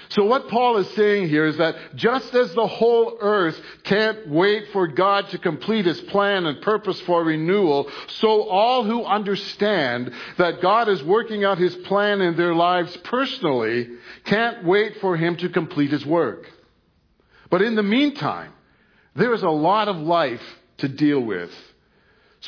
So 0.09 0.25
what 0.25 0.49
Paul 0.49 0.75
is 0.75 0.89
saying 0.95 1.29
here 1.29 1.45
is 1.45 1.55
that 1.55 1.95
just 1.95 2.35
as 2.35 2.53
the 2.53 2.67
whole 2.67 3.17
earth 3.21 3.57
can't 3.85 4.27
wait 4.27 4.73
for 4.73 4.89
God 4.89 5.29
to 5.29 5.37
complete 5.37 5.85
his 5.85 6.01
plan 6.01 6.45
and 6.45 6.61
purpose 6.61 6.99
for 7.03 7.23
renewal, 7.23 7.89
so 8.19 8.43
all 8.49 8.83
who 8.83 9.05
understand 9.05 10.11
that 10.37 10.61
God 10.61 10.89
is 10.89 11.01
working 11.01 11.45
out 11.45 11.57
his 11.57 11.73
plan 11.87 12.19
in 12.19 12.35
their 12.35 12.53
lives 12.53 12.93
personally 13.05 13.87
can't 14.25 14.65
wait 14.65 14.97
for 14.99 15.15
him 15.15 15.37
to 15.37 15.47
complete 15.47 15.91
his 15.91 16.05
work. 16.05 16.51
But 17.49 17.61
in 17.61 17.75
the 17.75 17.83
meantime, 17.83 18.51
there 19.15 19.33
is 19.33 19.43
a 19.43 19.49
lot 19.49 19.87
of 19.87 19.95
life 19.95 20.43
to 20.79 20.89
deal 20.89 21.21
with. 21.21 21.53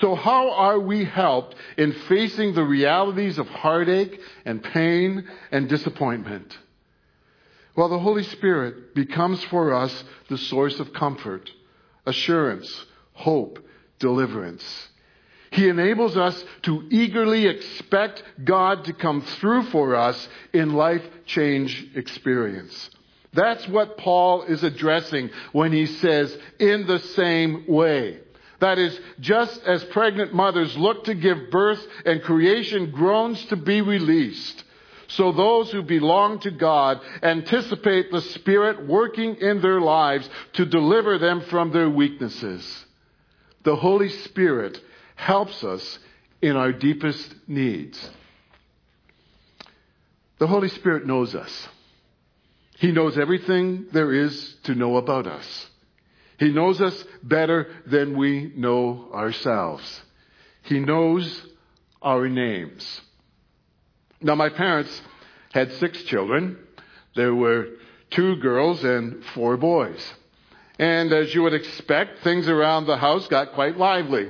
So 0.02 0.14
how 0.14 0.52
are 0.52 0.78
we 0.78 1.06
helped 1.06 1.56
in 1.78 1.94
facing 1.94 2.54
the 2.54 2.66
realities 2.66 3.38
of 3.38 3.48
heartache 3.48 4.20
and 4.44 4.62
pain 4.62 5.26
and 5.52 5.70
disappointment? 5.70 6.58
Well, 7.78 7.88
the 7.88 8.00
Holy 8.00 8.24
Spirit 8.24 8.94
becomes 8.94 9.42
for 9.46 9.74
us 9.74 10.04
the 10.28 10.38
source 10.38 10.82
of 10.82 10.92
comfort, 10.92 11.50
assurance, 12.06 12.86
hope, 13.14 13.66
deliverance. 14.00 14.64
He 15.52 15.70
enables 15.70 16.18
us 16.18 16.44
to 16.64 16.86
eagerly 16.92 17.48
expect 17.48 18.22
God 18.44 18.84
to 18.86 18.94
come 18.94 19.22
through 19.22 19.64
for 19.64 19.96
us 19.96 20.28
in 20.52 20.74
life 20.74 21.04
change 21.26 21.88
experience. 21.96 22.90
That's 23.32 23.66
what 23.70 23.98
Paul 23.98 24.44
is 24.44 24.62
addressing 24.62 25.30
when 25.54 25.72
he 25.72 25.86
says, 25.86 26.38
in 26.60 26.86
the 26.86 27.00
same 27.00 27.64
way. 27.70 28.20
That 28.60 28.80
is, 28.80 28.98
just 29.20 29.62
as 29.64 29.84
pregnant 29.86 30.34
mothers 30.34 30.78
look 30.78 31.06
to 31.06 31.14
give 31.14 31.52
birth 31.52 31.86
and 32.06 32.22
creation 32.22 32.92
groans 32.92 33.44
to 33.48 33.56
be 33.56 33.82
released, 33.82 34.64
so 35.08 35.32
those 35.32 35.72
who 35.72 35.84
belong 35.84 36.40
to 36.40 36.52
God 36.52 37.00
anticipate 37.22 38.12
the 38.12 38.22
Spirit 38.22 38.88
working 38.88 39.36
in 39.36 39.62
their 39.62 39.82
lives 39.82 40.28
to 40.54 40.66
deliver 40.66 41.18
them 41.18 41.42
from 41.42 41.72
their 41.72 41.90
weaknesses. 41.90 42.86
The 43.64 43.76
Holy 43.76 44.10
Spirit 44.10 44.80
helps 45.16 45.64
us 45.64 46.00
in 46.42 46.56
our 46.56 46.72
deepest 46.72 47.34
needs. 47.48 48.10
The 50.38 50.48
Holy 50.48 50.70
Spirit 50.70 51.06
knows 51.06 51.34
us. 51.36 51.68
He 52.78 52.92
knows 52.92 53.18
everything 53.18 53.88
there 53.94 54.12
is 54.12 54.56
to 54.64 54.76
know 54.76 54.98
about 54.98 55.28
us. 55.28 55.68
He 56.38 56.52
knows 56.52 56.82
us 56.82 57.06
better 57.24 57.68
than 57.86 58.18
we 58.18 58.52
know 58.56 59.10
ourselves. 59.14 60.02
He 60.64 60.80
knows 60.80 61.46
our 62.02 62.28
names. 62.28 63.02
Now, 64.22 64.36
my 64.36 64.50
parents 64.50 65.02
had 65.54 65.72
six 65.74 66.04
children. 66.04 66.58
There 67.16 67.34
were 67.34 67.68
two 68.12 68.36
girls 68.38 68.84
and 68.84 69.24
four 69.34 69.58
boys. 69.58 70.14
And 70.78 71.14
as 71.14 71.34
you 71.34 71.44
would 71.44 71.54
expect, 71.54 72.20
things 72.20 72.48
around 72.48 72.86
the 72.86 72.98
house 72.98 73.28
got 73.28 73.54
quite 73.54 73.78
lively. 73.78 74.30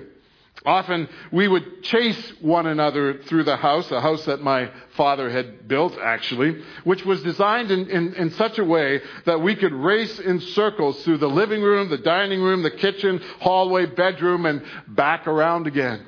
Often 0.65 1.09
we 1.31 1.47
would 1.47 1.83
chase 1.83 2.33
one 2.41 2.65
another 2.65 3.19
through 3.19 3.43
the 3.43 3.55
house, 3.55 3.91
a 3.91 4.01
house 4.01 4.25
that 4.25 4.41
my 4.41 4.71
father 4.95 5.29
had 5.29 5.67
built 5.67 5.95
actually, 6.01 6.63
which 6.83 7.05
was 7.05 7.21
designed 7.21 7.69
in, 7.69 7.87
in, 7.89 8.13
in, 8.15 8.31
such 8.31 8.57
a 8.57 8.65
way 8.65 9.01
that 9.25 9.41
we 9.41 9.55
could 9.55 9.73
race 9.73 10.19
in 10.19 10.39
circles 10.39 11.03
through 11.03 11.19
the 11.19 11.29
living 11.29 11.61
room, 11.61 11.89
the 11.89 11.99
dining 11.99 12.41
room, 12.41 12.63
the 12.63 12.71
kitchen, 12.71 13.21
hallway, 13.39 13.85
bedroom, 13.85 14.47
and 14.47 14.63
back 14.87 15.27
around 15.27 15.67
again. 15.67 16.07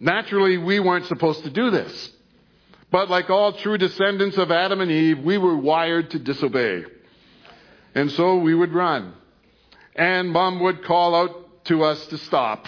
Naturally, 0.00 0.58
we 0.58 0.80
weren't 0.80 1.06
supposed 1.06 1.44
to 1.44 1.50
do 1.50 1.70
this. 1.70 2.10
But 2.90 3.08
like 3.08 3.30
all 3.30 3.52
true 3.52 3.78
descendants 3.78 4.36
of 4.36 4.50
Adam 4.50 4.80
and 4.80 4.90
Eve, 4.90 5.20
we 5.20 5.38
were 5.38 5.56
wired 5.56 6.10
to 6.10 6.18
disobey. 6.18 6.84
And 7.94 8.10
so 8.10 8.38
we 8.38 8.54
would 8.54 8.72
run. 8.72 9.14
And 9.94 10.30
mom 10.30 10.60
would 10.60 10.84
call 10.84 11.14
out 11.14 11.64
to 11.66 11.84
us 11.84 12.04
to 12.06 12.18
stop. 12.18 12.66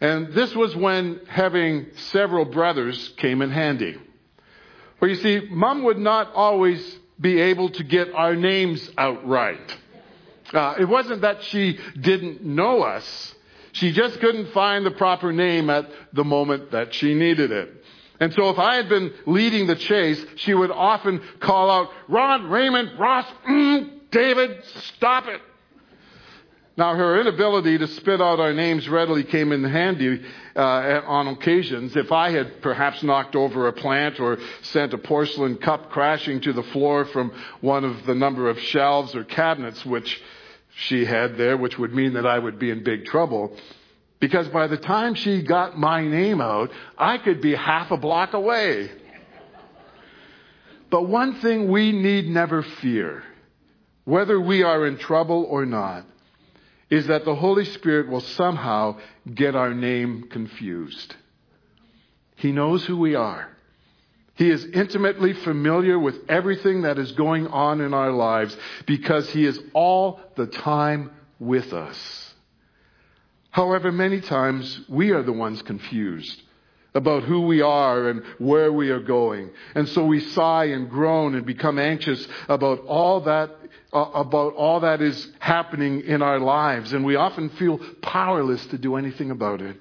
And 0.00 0.32
this 0.32 0.54
was 0.54 0.76
when 0.76 1.20
having 1.28 1.86
several 2.12 2.44
brothers 2.44 3.12
came 3.16 3.42
in 3.42 3.50
handy. 3.50 3.96
Well, 5.00 5.10
you 5.10 5.16
see, 5.16 5.48
mom 5.50 5.84
would 5.84 5.98
not 5.98 6.32
always 6.34 6.98
be 7.20 7.40
able 7.40 7.70
to 7.70 7.84
get 7.84 8.12
our 8.14 8.36
names 8.36 8.88
out 8.96 9.26
right. 9.26 9.76
Uh, 10.52 10.74
it 10.78 10.84
wasn't 10.84 11.22
that 11.22 11.42
she 11.44 11.78
didn't 12.00 12.44
know 12.44 12.82
us. 12.82 13.34
She 13.72 13.92
just 13.92 14.18
couldn't 14.20 14.52
find 14.52 14.86
the 14.86 14.90
proper 14.92 15.32
name 15.32 15.68
at 15.70 15.88
the 16.12 16.24
moment 16.24 16.70
that 16.70 16.94
she 16.94 17.14
needed 17.14 17.50
it. 17.50 17.84
And 18.20 18.32
so 18.34 18.50
if 18.50 18.58
I 18.58 18.76
had 18.76 18.88
been 18.88 19.12
leading 19.26 19.66
the 19.66 19.76
chase, 19.76 20.24
she 20.36 20.54
would 20.54 20.70
often 20.70 21.22
call 21.40 21.70
out, 21.70 21.90
Ron, 22.08 22.50
Raymond, 22.50 22.98
Ross, 22.98 23.26
mm, 23.48 24.10
David, 24.10 24.64
stop 24.96 25.26
it. 25.26 25.40
Now, 26.78 26.94
her 26.94 27.20
inability 27.20 27.76
to 27.78 27.88
spit 27.88 28.20
out 28.20 28.38
our 28.38 28.52
names 28.52 28.88
readily 28.88 29.24
came 29.24 29.50
in 29.50 29.64
handy 29.64 30.22
uh, 30.54 30.60
on 30.60 31.26
occasions. 31.26 31.96
If 31.96 32.12
I 32.12 32.30
had 32.30 32.62
perhaps 32.62 33.02
knocked 33.02 33.34
over 33.34 33.66
a 33.66 33.72
plant 33.72 34.20
or 34.20 34.38
sent 34.62 34.94
a 34.94 34.98
porcelain 34.98 35.56
cup 35.56 35.90
crashing 35.90 36.40
to 36.42 36.52
the 36.52 36.62
floor 36.62 37.04
from 37.06 37.32
one 37.62 37.84
of 37.84 38.06
the 38.06 38.14
number 38.14 38.48
of 38.48 38.60
shelves 38.60 39.16
or 39.16 39.24
cabinets 39.24 39.84
which 39.84 40.22
she 40.76 41.04
had 41.04 41.36
there, 41.36 41.56
which 41.56 41.76
would 41.80 41.92
mean 41.92 42.12
that 42.12 42.26
I 42.26 42.38
would 42.38 42.60
be 42.60 42.70
in 42.70 42.84
big 42.84 43.06
trouble, 43.06 43.56
because 44.20 44.46
by 44.46 44.68
the 44.68 44.76
time 44.76 45.16
she 45.16 45.42
got 45.42 45.76
my 45.76 46.04
name 46.04 46.40
out, 46.40 46.70
I 46.96 47.18
could 47.18 47.40
be 47.40 47.56
half 47.56 47.90
a 47.90 47.96
block 47.96 48.34
away. 48.34 48.88
But 50.90 51.08
one 51.08 51.40
thing 51.40 51.72
we 51.72 51.90
need 51.90 52.28
never 52.28 52.62
fear, 52.62 53.24
whether 54.04 54.40
we 54.40 54.62
are 54.62 54.86
in 54.86 54.96
trouble 54.98 55.44
or 55.50 55.66
not, 55.66 56.04
is 56.90 57.06
that 57.08 57.24
the 57.24 57.34
Holy 57.34 57.64
Spirit 57.64 58.08
will 58.08 58.20
somehow 58.20 58.98
get 59.32 59.54
our 59.54 59.74
name 59.74 60.28
confused. 60.30 61.14
He 62.36 62.52
knows 62.52 62.84
who 62.84 62.96
we 62.96 63.14
are. 63.14 63.48
He 64.34 64.50
is 64.50 64.64
intimately 64.64 65.32
familiar 65.32 65.98
with 65.98 66.16
everything 66.28 66.82
that 66.82 66.98
is 66.98 67.10
going 67.12 67.48
on 67.48 67.80
in 67.80 67.92
our 67.92 68.12
lives 68.12 68.56
because 68.86 69.28
He 69.30 69.44
is 69.44 69.60
all 69.74 70.20
the 70.36 70.46
time 70.46 71.10
with 71.40 71.72
us. 71.72 72.34
However, 73.50 73.90
many 73.90 74.20
times 74.20 74.80
we 74.88 75.10
are 75.10 75.24
the 75.24 75.32
ones 75.32 75.60
confused 75.62 76.42
about 76.94 77.24
who 77.24 77.42
we 77.42 77.60
are 77.60 78.08
and 78.08 78.22
where 78.38 78.72
we 78.72 78.90
are 78.90 79.00
going. 79.00 79.50
And 79.74 79.88
so 79.88 80.04
we 80.04 80.20
sigh 80.20 80.66
and 80.66 80.88
groan 80.88 81.34
and 81.34 81.44
become 81.44 81.78
anxious 81.78 82.26
about 82.48 82.80
all 82.86 83.22
that 83.22 83.50
uh, 83.92 84.10
about 84.14 84.54
all 84.54 84.80
that 84.80 85.00
is 85.00 85.28
happening 85.38 86.02
in 86.02 86.22
our 86.22 86.38
lives 86.38 86.92
and 86.92 87.04
we 87.04 87.16
often 87.16 87.48
feel 87.50 87.78
powerless 88.02 88.64
to 88.66 88.78
do 88.78 88.96
anything 88.96 89.30
about 89.30 89.60
it. 89.62 89.76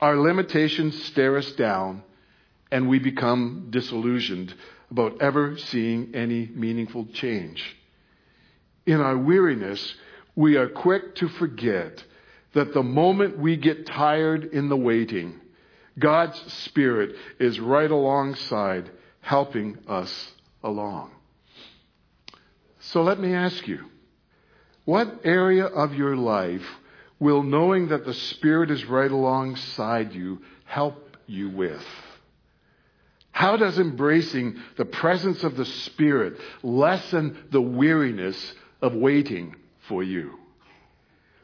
Our 0.00 0.16
limitations 0.16 1.02
stare 1.04 1.36
us 1.36 1.50
down 1.52 2.02
and 2.70 2.88
we 2.88 2.98
become 2.98 3.68
disillusioned 3.70 4.54
about 4.90 5.20
ever 5.20 5.56
seeing 5.58 6.14
any 6.14 6.46
meaningful 6.46 7.06
change. 7.14 7.76
In 8.86 9.00
our 9.00 9.16
weariness, 9.16 9.94
we 10.36 10.56
are 10.56 10.68
quick 10.68 11.14
to 11.16 11.28
forget 11.28 12.04
that 12.52 12.74
the 12.74 12.82
moment 12.82 13.38
we 13.38 13.56
get 13.56 13.86
tired 13.86 14.44
in 14.44 14.68
the 14.68 14.76
waiting, 14.76 15.40
God's 15.98 16.40
Spirit 16.64 17.16
is 17.38 17.58
right 17.58 17.90
alongside 17.90 18.90
helping 19.20 19.78
us 19.88 20.32
along. 20.62 21.10
So 22.90 23.02
let 23.02 23.18
me 23.18 23.32
ask 23.32 23.66
you, 23.66 23.80
what 24.84 25.20
area 25.24 25.64
of 25.64 25.94
your 25.94 26.16
life 26.16 26.64
will 27.18 27.42
knowing 27.42 27.88
that 27.88 28.04
the 28.04 28.14
Spirit 28.14 28.70
is 28.70 28.84
right 28.84 29.10
alongside 29.10 30.12
you 30.12 30.42
help 30.64 31.16
you 31.26 31.48
with? 31.48 31.84
How 33.30 33.56
does 33.56 33.78
embracing 33.78 34.60
the 34.76 34.84
presence 34.84 35.42
of 35.42 35.56
the 35.56 35.64
Spirit 35.64 36.38
lessen 36.62 37.36
the 37.50 37.60
weariness 37.60 38.54
of 38.80 38.94
waiting 38.94 39.56
for 39.88 40.02
you? 40.02 40.38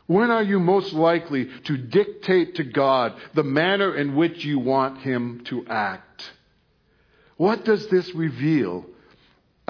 When 0.07 0.31
are 0.31 0.43
you 0.43 0.61
most 0.61 0.93
likely 0.93 1.49
to 1.65 1.77
dictate 1.77 2.57
to 2.57 2.65
God 2.65 3.15
the 3.35 3.45
manner 3.45 3.97
in 3.97 4.15
which 4.15 4.45
you 4.45 4.59
want 4.59 4.99
Him 4.99 5.43
to 5.45 5.67
act? 5.69 6.31
What 7.37 7.65
does 7.65 7.87
this 7.89 8.15
reveal 8.15 8.87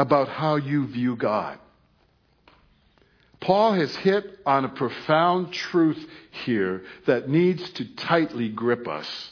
about 0.01 0.29
how 0.29 0.57
you 0.57 0.87
view 0.87 1.17
God? 1.17 1.59
Paul 3.41 3.73
has 3.73 3.95
hit 3.97 4.39
on 4.45 4.65
a 4.65 4.69
profound 4.69 5.53
truth 5.53 6.05
here 6.45 6.83
that 7.07 7.29
needs 7.29 7.69
to 7.73 7.85
tightly 7.97 8.49
grip 8.49 8.87
us. 8.87 9.31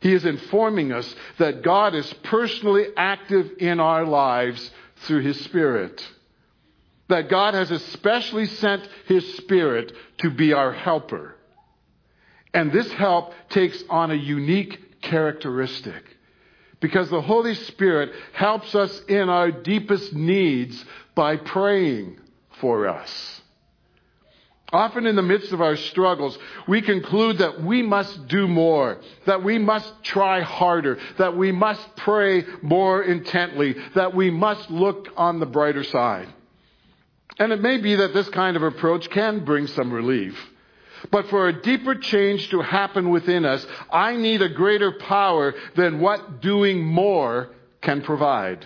He 0.00 0.12
is 0.12 0.24
informing 0.24 0.92
us 0.92 1.14
that 1.38 1.62
God 1.62 1.94
is 1.94 2.12
personally 2.24 2.86
active 2.96 3.50
in 3.58 3.80
our 3.80 4.04
lives 4.04 4.70
through 5.06 5.20
His 5.20 5.42
Spirit 5.44 6.06
that 7.08 7.28
God 7.28 7.54
has 7.54 7.70
especially 7.70 8.46
sent 8.46 8.88
His 9.06 9.36
Spirit 9.36 9.92
to 10.18 10.30
be 10.30 10.52
our 10.52 10.72
helper. 10.72 11.34
And 12.52 12.72
this 12.72 12.90
help 12.92 13.34
takes 13.50 13.82
on 13.90 14.10
a 14.10 14.14
unique 14.14 15.02
characteristic 15.02 16.13
because 16.84 17.08
the 17.08 17.22
Holy 17.22 17.54
Spirit 17.54 18.12
helps 18.34 18.74
us 18.74 19.00
in 19.08 19.30
our 19.30 19.50
deepest 19.50 20.12
needs 20.12 20.84
by 21.14 21.34
praying 21.34 22.20
for 22.60 22.86
us. 22.86 23.40
Often 24.70 25.06
in 25.06 25.16
the 25.16 25.22
midst 25.22 25.50
of 25.54 25.62
our 25.62 25.76
struggles, 25.76 26.38
we 26.68 26.82
conclude 26.82 27.38
that 27.38 27.62
we 27.62 27.80
must 27.80 28.28
do 28.28 28.46
more, 28.46 28.98
that 29.24 29.42
we 29.42 29.56
must 29.56 29.90
try 30.02 30.42
harder, 30.42 30.98
that 31.16 31.34
we 31.34 31.52
must 31.52 31.96
pray 31.96 32.44
more 32.60 33.02
intently, 33.02 33.76
that 33.94 34.14
we 34.14 34.28
must 34.28 34.70
look 34.70 35.08
on 35.16 35.40
the 35.40 35.46
brighter 35.46 35.84
side. 35.84 36.28
And 37.38 37.50
it 37.50 37.62
may 37.62 37.78
be 37.78 37.94
that 37.94 38.12
this 38.12 38.28
kind 38.28 38.58
of 38.58 38.62
approach 38.62 39.08
can 39.08 39.42
bring 39.46 39.68
some 39.68 39.90
relief. 39.90 40.38
But 41.10 41.28
for 41.28 41.48
a 41.48 41.62
deeper 41.62 41.94
change 41.94 42.48
to 42.50 42.60
happen 42.60 43.10
within 43.10 43.44
us, 43.44 43.66
I 43.90 44.16
need 44.16 44.42
a 44.42 44.48
greater 44.48 44.92
power 44.92 45.54
than 45.76 46.00
what 46.00 46.40
doing 46.40 46.84
more 46.84 47.50
can 47.80 48.02
provide. 48.02 48.64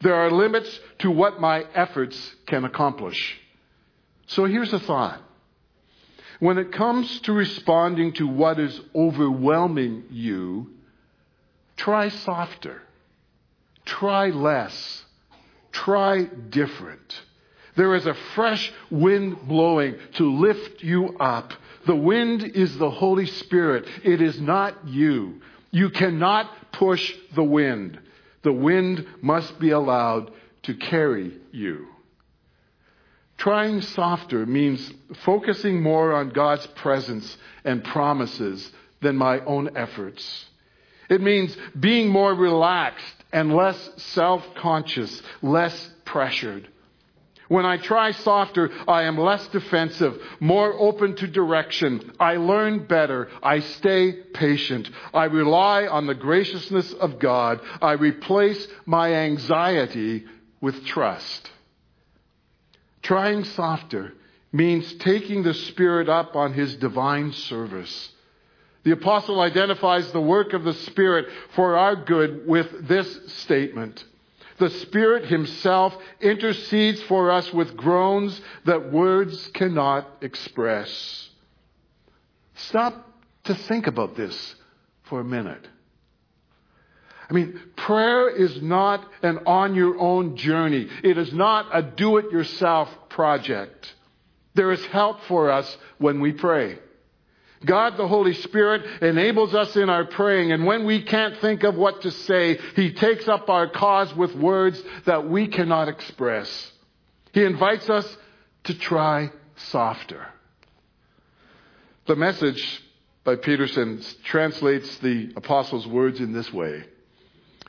There 0.00 0.14
are 0.14 0.30
limits 0.30 0.78
to 1.00 1.10
what 1.10 1.40
my 1.40 1.64
efforts 1.74 2.36
can 2.46 2.64
accomplish. 2.64 3.38
So 4.26 4.44
here's 4.44 4.72
a 4.72 4.78
thought. 4.78 5.20
When 6.38 6.58
it 6.58 6.70
comes 6.70 7.20
to 7.22 7.32
responding 7.32 8.12
to 8.14 8.26
what 8.28 8.60
is 8.60 8.80
overwhelming 8.94 10.04
you, 10.10 10.70
try 11.76 12.10
softer. 12.10 12.82
Try 13.84 14.28
less. 14.28 15.04
Try 15.72 16.24
different. 16.24 17.22
There 17.78 17.94
is 17.94 18.06
a 18.06 18.14
fresh 18.34 18.72
wind 18.90 19.46
blowing 19.46 19.94
to 20.14 20.32
lift 20.32 20.82
you 20.82 21.16
up. 21.20 21.52
The 21.86 21.94
wind 21.94 22.42
is 22.42 22.76
the 22.76 22.90
Holy 22.90 23.26
Spirit. 23.26 23.86
It 24.02 24.20
is 24.20 24.40
not 24.40 24.88
you. 24.88 25.40
You 25.70 25.90
cannot 25.90 26.50
push 26.72 27.14
the 27.36 27.44
wind. 27.44 28.00
The 28.42 28.52
wind 28.52 29.06
must 29.22 29.60
be 29.60 29.70
allowed 29.70 30.32
to 30.64 30.74
carry 30.74 31.34
you. 31.52 31.86
Trying 33.36 33.82
softer 33.82 34.44
means 34.44 34.92
focusing 35.22 35.80
more 35.80 36.12
on 36.14 36.30
God's 36.30 36.66
presence 36.66 37.36
and 37.64 37.84
promises 37.84 38.72
than 39.02 39.16
my 39.16 39.38
own 39.44 39.76
efforts. 39.76 40.46
It 41.08 41.20
means 41.20 41.56
being 41.78 42.08
more 42.08 42.34
relaxed 42.34 43.22
and 43.32 43.54
less 43.54 43.78
self 43.98 44.44
conscious, 44.56 45.22
less 45.42 45.90
pressured. 46.04 46.68
When 47.48 47.64
I 47.64 47.78
try 47.78 48.12
softer, 48.12 48.70
I 48.86 49.04
am 49.04 49.18
less 49.18 49.46
defensive, 49.48 50.20
more 50.38 50.72
open 50.74 51.16
to 51.16 51.26
direction. 51.26 52.12
I 52.20 52.36
learn 52.36 52.86
better. 52.86 53.28
I 53.42 53.60
stay 53.60 54.12
patient. 54.12 54.90
I 55.14 55.24
rely 55.24 55.86
on 55.86 56.06
the 56.06 56.14
graciousness 56.14 56.92
of 56.92 57.18
God. 57.18 57.60
I 57.80 57.92
replace 57.92 58.68
my 58.84 59.14
anxiety 59.14 60.26
with 60.60 60.84
trust. 60.84 61.50
Trying 63.02 63.44
softer 63.44 64.12
means 64.52 64.92
taking 64.94 65.42
the 65.42 65.54
Spirit 65.54 66.10
up 66.10 66.36
on 66.36 66.52
His 66.52 66.76
divine 66.76 67.32
service. 67.32 68.10
The 68.84 68.90
apostle 68.92 69.40
identifies 69.40 70.10
the 70.12 70.20
work 70.20 70.52
of 70.52 70.64
the 70.64 70.74
Spirit 70.74 71.26
for 71.54 71.76
our 71.78 71.96
good 71.96 72.46
with 72.46 72.86
this 72.86 73.32
statement. 73.32 74.04
The 74.58 74.70
Spirit 74.70 75.26
Himself 75.26 75.96
intercedes 76.20 77.00
for 77.02 77.30
us 77.30 77.52
with 77.52 77.76
groans 77.76 78.40
that 78.64 78.92
words 78.92 79.48
cannot 79.54 80.08
express. 80.20 81.28
Stop 82.54 83.08
to 83.44 83.54
think 83.54 83.86
about 83.86 84.16
this 84.16 84.54
for 85.04 85.20
a 85.20 85.24
minute. 85.24 85.66
I 87.30 87.34
mean, 87.34 87.60
prayer 87.76 88.28
is 88.30 88.60
not 88.62 89.06
an 89.22 89.40
on 89.46 89.74
your 89.74 89.98
own 89.98 90.36
journey. 90.36 90.88
It 91.04 91.18
is 91.18 91.32
not 91.32 91.66
a 91.72 91.82
do 91.82 92.16
it 92.16 92.32
yourself 92.32 92.88
project. 93.10 93.94
There 94.54 94.72
is 94.72 94.84
help 94.86 95.22
for 95.24 95.50
us 95.50 95.76
when 95.98 96.20
we 96.20 96.32
pray. 96.32 96.78
God 97.64 97.96
the 97.96 98.06
Holy 98.06 98.34
Spirit 98.34 99.02
enables 99.02 99.54
us 99.54 99.74
in 99.76 99.90
our 99.90 100.04
praying, 100.04 100.52
and 100.52 100.64
when 100.64 100.84
we 100.84 101.02
can't 101.02 101.38
think 101.38 101.64
of 101.64 101.74
what 101.74 102.02
to 102.02 102.10
say, 102.10 102.58
He 102.76 102.92
takes 102.92 103.26
up 103.26 103.48
our 103.48 103.68
cause 103.68 104.14
with 104.14 104.34
words 104.34 104.80
that 105.06 105.28
we 105.28 105.48
cannot 105.48 105.88
express. 105.88 106.72
He 107.32 107.44
invites 107.44 107.90
us 107.90 108.16
to 108.64 108.78
try 108.78 109.30
softer. 109.56 110.26
The 112.06 112.16
message 112.16 112.82
by 113.24 113.36
Peterson 113.36 114.02
translates 114.24 114.96
the 114.98 115.32
apostles' 115.36 115.86
words 115.86 116.20
in 116.20 116.32
this 116.32 116.52
way 116.52 116.84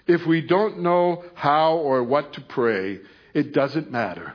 If 0.07 0.25
we 0.25 0.41
don't 0.41 0.79
know 0.79 1.23
how 1.33 1.77
or 1.77 2.03
what 2.03 2.33
to 2.33 2.41
pray, 2.41 2.99
it 3.33 3.53
doesn't 3.53 3.91
matter. 3.91 4.33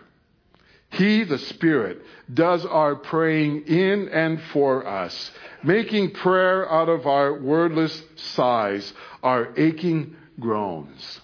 He, 0.95 1.25
the 1.25 1.39
Spirit, 1.39 2.03
does 2.33 2.65
our 2.65 2.95
praying 2.95 3.67
in 3.67 4.09
and 4.09 4.41
for 4.53 4.87
us, 4.87 5.31
making 5.63 6.13
prayer 6.13 6.71
out 6.71 6.89
of 6.89 7.07
our 7.07 7.35
wordless 7.35 8.03
sighs, 8.17 8.93
our 9.23 9.53
aching 9.57 10.17
groans. 10.39 11.21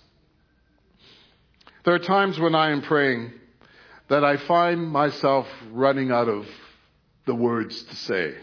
There 1.85 1.95
are 1.95 2.01
times 2.01 2.39
when 2.39 2.55
I 2.55 2.71
am 2.71 2.83
praying 2.83 3.33
that 4.09 4.25
I 4.25 4.37
find 4.39 4.89
myself 4.89 5.47
running 5.71 6.11
out 6.11 6.29
of 6.29 6.47
the 7.27 7.35
words 7.35 7.83
to 7.85 7.97
say. 7.97 8.35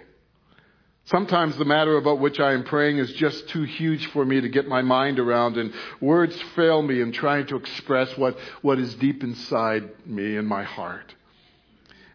Sometimes 1.05 1.57
the 1.57 1.65
matter 1.65 1.97
about 1.97 2.19
which 2.19 2.39
I 2.39 2.53
am 2.53 2.63
praying 2.63 2.97
is 2.97 3.11
just 3.13 3.47
too 3.49 3.63
huge 3.63 4.07
for 4.07 4.25
me 4.25 4.41
to 4.41 4.49
get 4.49 4.67
my 4.67 4.81
mind 4.81 5.19
around, 5.19 5.57
and 5.57 5.73
words 6.01 6.37
fail 6.55 6.81
me 6.81 6.99
in 6.99 7.11
trying 7.11 7.47
to 7.47 7.55
express 7.55 8.17
what, 8.17 8.37
what 8.61 8.79
is 8.79 8.93
deep 8.95 9.23
inside 9.23 9.89
me 10.05 10.35
in 10.35 10.45
my 10.45 10.63
heart. 10.63 11.13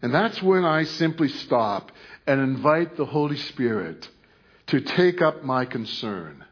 And 0.02 0.12
that's 0.12 0.42
when 0.42 0.64
I 0.64 0.84
simply 0.84 1.28
stop 1.28 1.92
and 2.26 2.40
invite 2.40 2.96
the 2.96 3.06
Holy 3.06 3.36
Spirit 3.36 4.08
to 4.66 4.80
take 4.80 5.22
up 5.22 5.44
my 5.44 5.64
concern. 5.64 6.44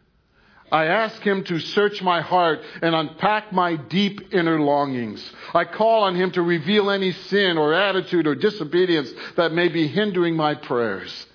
I 0.72 0.86
ask 0.86 1.20
Him 1.22 1.42
to 1.44 1.58
search 1.58 2.00
my 2.00 2.20
heart 2.20 2.60
and 2.80 2.94
unpack 2.94 3.52
my 3.52 3.74
deep 3.74 4.32
inner 4.32 4.60
longings. 4.60 5.28
I 5.52 5.64
call 5.64 6.04
on 6.04 6.14
Him 6.14 6.30
to 6.32 6.42
reveal 6.42 6.90
any 6.90 7.10
sin 7.10 7.58
or 7.58 7.74
attitude 7.74 8.28
or 8.28 8.36
disobedience 8.36 9.12
that 9.36 9.52
may 9.52 9.68
be 9.68 9.88
hindering 9.88 10.36
my 10.36 10.54
prayers. 10.54 11.26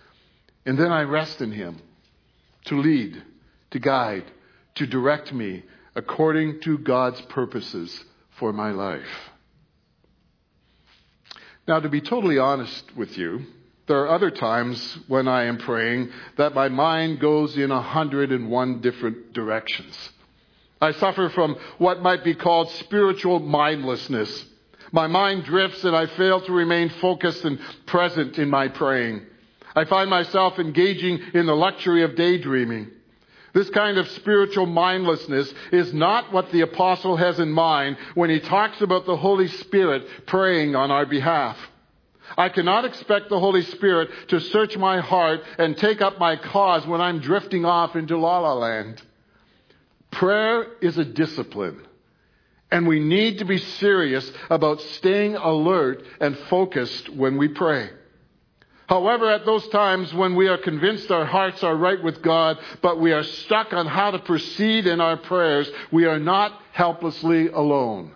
And 0.66 0.78
then 0.78 0.92
I 0.92 1.02
rest 1.02 1.42
in 1.42 1.52
Him 1.52 1.82
to 2.66 2.80
lead, 2.80 3.22
to 3.72 3.80
guide, 3.80 4.24
to 4.76 4.88
direct 4.88 5.34
me 5.34 5.64
according 5.96 6.62
to 6.62 6.78
God's 6.78 7.22
purposes 7.24 8.04
for 8.40 8.54
my 8.54 8.72
life. 8.72 9.32
Now, 11.68 11.80
to 11.80 11.90
be 11.90 12.02
totally 12.02 12.38
honest 12.38 12.96
with 12.96 13.18
you, 13.18 13.42
there 13.88 14.00
are 14.02 14.10
other 14.10 14.30
times 14.32 15.00
when 15.08 15.28
I 15.28 15.46
am 15.46 15.58
praying 15.58 16.12
that 16.38 16.54
my 16.54 16.70
mind 16.70 17.20
goes 17.20 17.58
in 17.58 17.72
a 17.72 17.82
hundred 17.82 18.32
and 18.32 18.50
one 18.50 18.82
different 18.82 19.34
directions. 19.34 19.98
I 20.82 20.92
suffer 20.92 21.30
from 21.30 21.56
what 21.78 22.02
might 22.02 22.24
be 22.24 22.36
called 22.36 22.70
spiritual 22.72 23.40
mindlessness. 23.40 24.46
My 24.92 25.08
mind 25.08 25.46
drifts 25.46 25.84
and 25.84 25.96
I 25.96 26.06
fail 26.06 26.42
to 26.42 26.52
remain 26.52 26.90
focused 26.90 27.44
and 27.44 27.60
present 27.88 28.38
in 28.38 28.50
my 28.50 28.68
praying. 28.68 29.22
I 29.76 29.86
find 29.86 30.10
myself 30.10 30.60
engaging 30.60 31.20
in 31.34 31.48
the 31.48 31.56
luxury 31.56 32.04
of 32.04 32.16
daydreaming. 32.16 32.92
This 33.56 33.70
kind 33.70 33.98
of 33.98 34.10
spiritual 34.10 34.66
mindlessness 34.66 35.52
is 35.72 35.94
not 35.94 36.34
what 36.34 36.52
the 36.52 36.60
apostle 36.60 37.16
has 37.16 37.40
in 37.40 37.50
mind 37.50 37.96
when 38.14 38.30
he 38.30 38.42
talks 38.42 38.82
about 38.82 39.06
the 39.06 39.16
Holy 39.16 39.48
Spirit 39.48 40.06
praying 40.28 40.76
on 40.76 40.92
our 40.92 41.06
behalf. 41.06 41.58
I 42.38 42.50
cannot 42.50 42.84
expect 42.84 43.30
the 43.30 43.40
Holy 43.40 43.62
Spirit 43.62 44.10
to 44.28 44.42
search 44.42 44.76
my 44.76 45.00
heart 45.00 45.42
and 45.58 45.78
take 45.78 46.02
up 46.02 46.20
my 46.20 46.36
cause 46.36 46.86
when 46.86 47.00
I'm 47.00 47.20
drifting 47.20 47.64
off 47.64 47.96
into 47.96 48.18
la 48.18 48.40
la 48.40 48.56
land. 48.56 49.02
Prayer 50.12 50.68
is 50.82 50.98
a 50.98 51.06
discipline. 51.06 51.80
And 52.70 52.86
we 52.86 53.00
need 53.00 53.38
to 53.38 53.46
be 53.46 53.60
serious 53.60 54.30
about 54.50 54.82
staying 54.82 55.38
alert 55.38 56.04
and 56.20 56.38
focused 56.50 57.08
when 57.08 57.38
we 57.38 57.48
pray. 57.48 57.90
However, 58.88 59.30
at 59.32 59.46
those 59.46 59.68
times 59.70 60.14
when 60.14 60.36
we 60.36 60.48
are 60.48 60.58
convinced 60.58 61.10
our 61.10 61.26
hearts 61.26 61.64
are 61.64 61.76
right 61.76 62.02
with 62.04 62.22
God, 62.22 62.60
but 62.82 63.00
we 63.00 63.14
are 63.14 63.24
stuck 63.24 63.74
on 63.74 63.88
how 63.88 64.12
to 64.12 64.20
proceed 64.20 64.86
in 64.86 65.02
our 65.02 65.18
prayers, 65.18 65.70
we 65.92 66.06
are 66.06 66.20
not 66.20 66.62
helplessly 66.72 67.48
alone. 67.48 68.14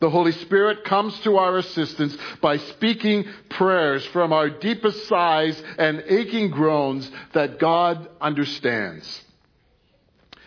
The 0.00 0.10
Holy 0.10 0.32
Spirit 0.32 0.82
comes 0.84 1.18
to 1.20 1.36
our 1.36 1.58
assistance 1.58 2.16
by 2.40 2.56
speaking 2.56 3.24
prayers 3.50 4.04
from 4.06 4.32
our 4.32 4.50
deepest 4.50 5.06
sighs 5.06 5.62
and 5.78 6.02
aching 6.08 6.50
groans 6.50 7.08
that 7.34 7.60
God 7.60 8.08
understands. 8.20 9.22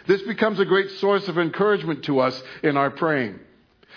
This 0.07 0.21
becomes 0.23 0.59
a 0.59 0.65
great 0.65 0.91
source 0.99 1.27
of 1.27 1.37
encouragement 1.37 2.03
to 2.05 2.19
us 2.19 2.41
in 2.63 2.75
our 2.77 2.91
praying. 2.91 3.39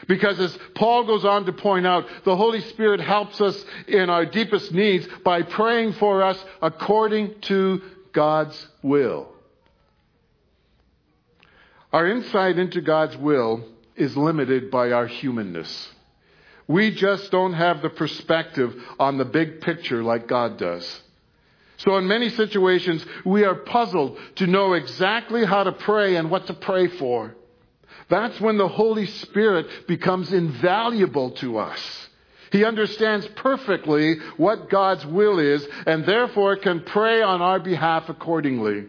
Because 0.07 0.39
as 0.39 0.57
Paul 0.75 1.05
goes 1.05 1.25
on 1.25 1.45
to 1.47 1.53
point 1.53 1.87
out, 1.87 2.07
the 2.25 2.37
Holy 2.37 2.61
Spirit 2.61 3.01
helps 3.01 3.41
us 3.41 3.65
in 3.87 4.11
our 4.11 4.25
deepest 4.25 4.73
needs 4.73 5.07
by 5.25 5.43
praying 5.43 5.95
for 5.95 6.23
us 6.23 6.43
according 6.63 7.41
to 7.43 7.83
God's 8.13 8.67
will. 8.83 9.29
Our 11.93 12.07
insight 12.07 12.59
into 12.59 12.81
God's 12.81 13.17
will 13.17 13.65
is 13.97 14.17
limited 14.17 14.71
by 14.71 14.93
our 14.93 15.07
humanness. 15.07 15.91
We 16.67 16.91
just 16.91 17.31
don't 17.31 17.55
have 17.55 17.81
the 17.81 17.89
perspective 17.89 18.77
on 18.99 19.17
the 19.17 19.25
big 19.25 19.63
picture 19.63 20.03
like 20.03 20.29
God 20.29 20.59
does. 20.59 21.03
So 21.79 21.97
in 21.97 22.07
many 22.07 22.29
situations, 22.29 23.05
we 23.25 23.45
are 23.45 23.55
puzzled 23.55 24.19
to 24.37 24.47
know 24.47 24.75
exactly 24.75 25.45
how 25.45 25.65
to 25.65 25.73
pray 25.73 26.17
and 26.17 26.31
what 26.31 26.47
to 26.49 26.55
pray 26.55 26.89
for. 26.89 27.35
That's 28.09 28.41
when 28.41 28.59
the 28.59 28.69
Holy 28.69 29.07
Spirit 29.07 29.87
becomes 29.87 30.33
invaluable 30.33 31.33
to 31.33 31.59
us. 31.59 32.09
He 32.51 32.65
understands 32.65 33.27
perfectly 33.37 34.17
what 34.37 34.71
God's 34.71 35.05
will 35.05 35.39
is 35.39 35.67
and 35.87 36.07
therefore 36.07 36.57
can 36.57 36.81
pray 36.81 37.21
on 37.21 37.43
our 37.43 37.61
behalf 37.61 38.09
accordingly. 38.09 38.87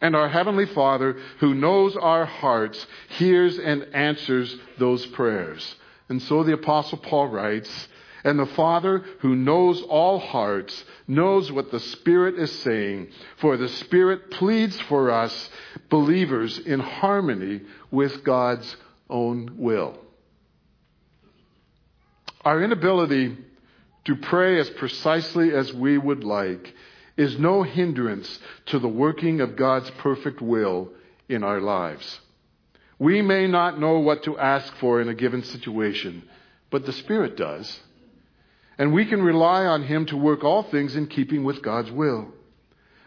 And 0.00 0.16
our 0.16 0.28
Heavenly 0.28 0.66
Father, 0.66 1.16
who 1.40 1.54
knows 1.54 1.96
our 1.96 2.24
hearts, 2.24 2.86
hears 3.10 3.58
and 3.58 3.86
answers 3.94 4.54
those 4.78 5.04
prayers. 5.06 5.74
And 6.08 6.20
so 6.22 6.42
the 6.42 6.54
Apostle 6.54 6.98
Paul 6.98 7.28
writes, 7.28 7.88
and 8.24 8.38
the 8.38 8.46
Father, 8.46 9.04
who 9.20 9.36
knows 9.36 9.82
all 9.82 10.18
hearts, 10.18 10.84
knows 11.06 11.52
what 11.52 11.70
the 11.70 11.80
Spirit 11.80 12.38
is 12.38 12.50
saying, 12.60 13.08
for 13.36 13.58
the 13.58 13.68
Spirit 13.68 14.30
pleads 14.30 14.80
for 14.82 15.10
us, 15.10 15.50
believers, 15.90 16.58
in 16.58 16.80
harmony 16.80 17.60
with 17.90 18.24
God's 18.24 18.76
own 19.10 19.56
will. 19.58 19.98
Our 22.44 22.62
inability 22.62 23.36
to 24.06 24.16
pray 24.16 24.58
as 24.58 24.70
precisely 24.70 25.54
as 25.54 25.72
we 25.74 25.98
would 25.98 26.24
like 26.24 26.74
is 27.16 27.38
no 27.38 27.62
hindrance 27.62 28.38
to 28.66 28.78
the 28.78 28.88
working 28.88 29.40
of 29.40 29.56
God's 29.56 29.90
perfect 29.98 30.40
will 30.40 30.90
in 31.28 31.44
our 31.44 31.60
lives. 31.60 32.20
We 32.98 33.22
may 33.22 33.46
not 33.46 33.78
know 33.78 33.98
what 33.98 34.22
to 34.24 34.38
ask 34.38 34.74
for 34.76 35.00
in 35.00 35.08
a 35.08 35.14
given 35.14 35.42
situation, 35.42 36.22
but 36.70 36.86
the 36.86 36.92
Spirit 36.92 37.36
does. 37.36 37.80
And 38.78 38.92
we 38.92 39.06
can 39.06 39.22
rely 39.22 39.66
on 39.66 39.84
Him 39.84 40.06
to 40.06 40.16
work 40.16 40.44
all 40.44 40.64
things 40.64 40.96
in 40.96 41.06
keeping 41.06 41.44
with 41.44 41.62
God's 41.62 41.90
will. 41.90 42.28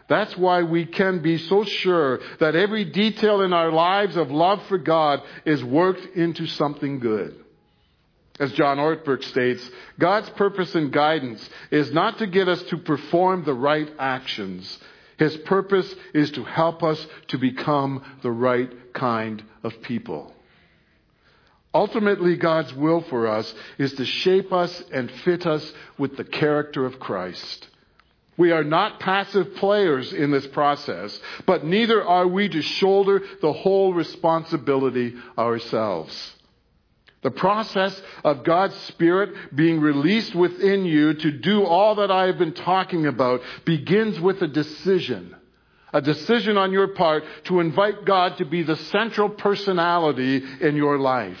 That's 0.08 0.36
why 0.36 0.62
we 0.62 0.86
can 0.86 1.20
be 1.20 1.36
so 1.36 1.64
sure 1.64 2.20
that 2.40 2.56
every 2.56 2.84
detail 2.84 3.42
in 3.42 3.52
our 3.52 3.70
lives 3.70 4.16
of 4.16 4.30
love 4.30 4.62
for 4.66 4.78
God 4.78 5.20
is 5.44 5.62
worked 5.62 6.16
into 6.16 6.46
something 6.46 6.98
good. 6.98 7.44
As 8.40 8.52
John 8.52 8.78
Ortberg 8.78 9.22
states, 9.24 9.68
God's 9.98 10.30
purpose 10.30 10.74
and 10.74 10.92
guidance 10.92 11.46
is 11.70 11.92
not 11.92 12.18
to 12.18 12.26
get 12.26 12.48
us 12.48 12.62
to 12.64 12.78
perform 12.78 13.44
the 13.44 13.54
right 13.54 13.90
actions. 13.98 14.78
His 15.18 15.36
purpose 15.38 15.92
is 16.14 16.30
to 16.32 16.44
help 16.44 16.82
us 16.82 17.04
to 17.28 17.38
become 17.38 18.04
the 18.22 18.30
right 18.30 18.94
kind 18.94 19.42
of 19.64 19.82
people. 19.82 20.32
Ultimately, 21.78 22.34
God's 22.34 22.74
will 22.74 23.02
for 23.02 23.28
us 23.28 23.54
is 23.78 23.92
to 23.92 24.04
shape 24.04 24.52
us 24.52 24.82
and 24.90 25.08
fit 25.22 25.46
us 25.46 25.72
with 25.96 26.16
the 26.16 26.24
character 26.24 26.84
of 26.84 26.98
Christ. 26.98 27.68
We 28.36 28.50
are 28.50 28.64
not 28.64 28.98
passive 28.98 29.54
players 29.54 30.12
in 30.12 30.32
this 30.32 30.48
process, 30.48 31.16
but 31.46 31.64
neither 31.64 32.02
are 32.04 32.26
we 32.26 32.48
to 32.48 32.62
shoulder 32.62 33.22
the 33.40 33.52
whole 33.52 33.94
responsibility 33.94 35.14
ourselves. 35.38 36.34
The 37.22 37.30
process 37.30 38.02
of 38.24 38.42
God's 38.42 38.74
Spirit 38.88 39.54
being 39.54 39.80
released 39.80 40.34
within 40.34 40.84
you 40.84 41.14
to 41.14 41.30
do 41.30 41.64
all 41.64 41.94
that 41.94 42.10
I 42.10 42.26
have 42.26 42.38
been 42.38 42.54
talking 42.54 43.06
about 43.06 43.40
begins 43.64 44.18
with 44.18 44.42
a 44.42 44.48
decision. 44.48 45.36
A 45.92 46.00
decision 46.00 46.56
on 46.56 46.72
your 46.72 46.88
part 46.88 47.22
to 47.44 47.60
invite 47.60 48.04
God 48.04 48.38
to 48.38 48.44
be 48.44 48.64
the 48.64 48.76
central 48.76 49.28
personality 49.28 50.42
in 50.60 50.74
your 50.74 50.98
life. 50.98 51.38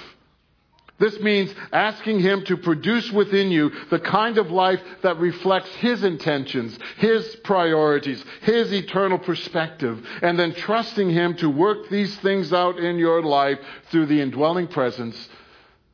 This 0.98 1.18
means 1.20 1.54
asking 1.72 2.20
Him 2.20 2.44
to 2.46 2.56
produce 2.56 3.10
within 3.12 3.50
you 3.52 3.70
the 3.90 4.00
kind 4.00 4.36
of 4.36 4.50
life 4.50 4.80
that 5.02 5.18
reflects 5.18 5.70
His 5.76 6.02
intentions, 6.02 6.76
His 6.96 7.36
priorities, 7.44 8.24
His 8.42 8.72
eternal 8.72 9.18
perspective, 9.18 10.04
and 10.22 10.38
then 10.38 10.54
trusting 10.54 11.10
Him 11.10 11.36
to 11.36 11.48
work 11.48 11.88
these 11.88 12.16
things 12.18 12.52
out 12.52 12.78
in 12.78 12.98
your 12.98 13.22
life 13.22 13.58
through 13.90 14.06
the 14.06 14.20
indwelling 14.20 14.66
presence 14.66 15.28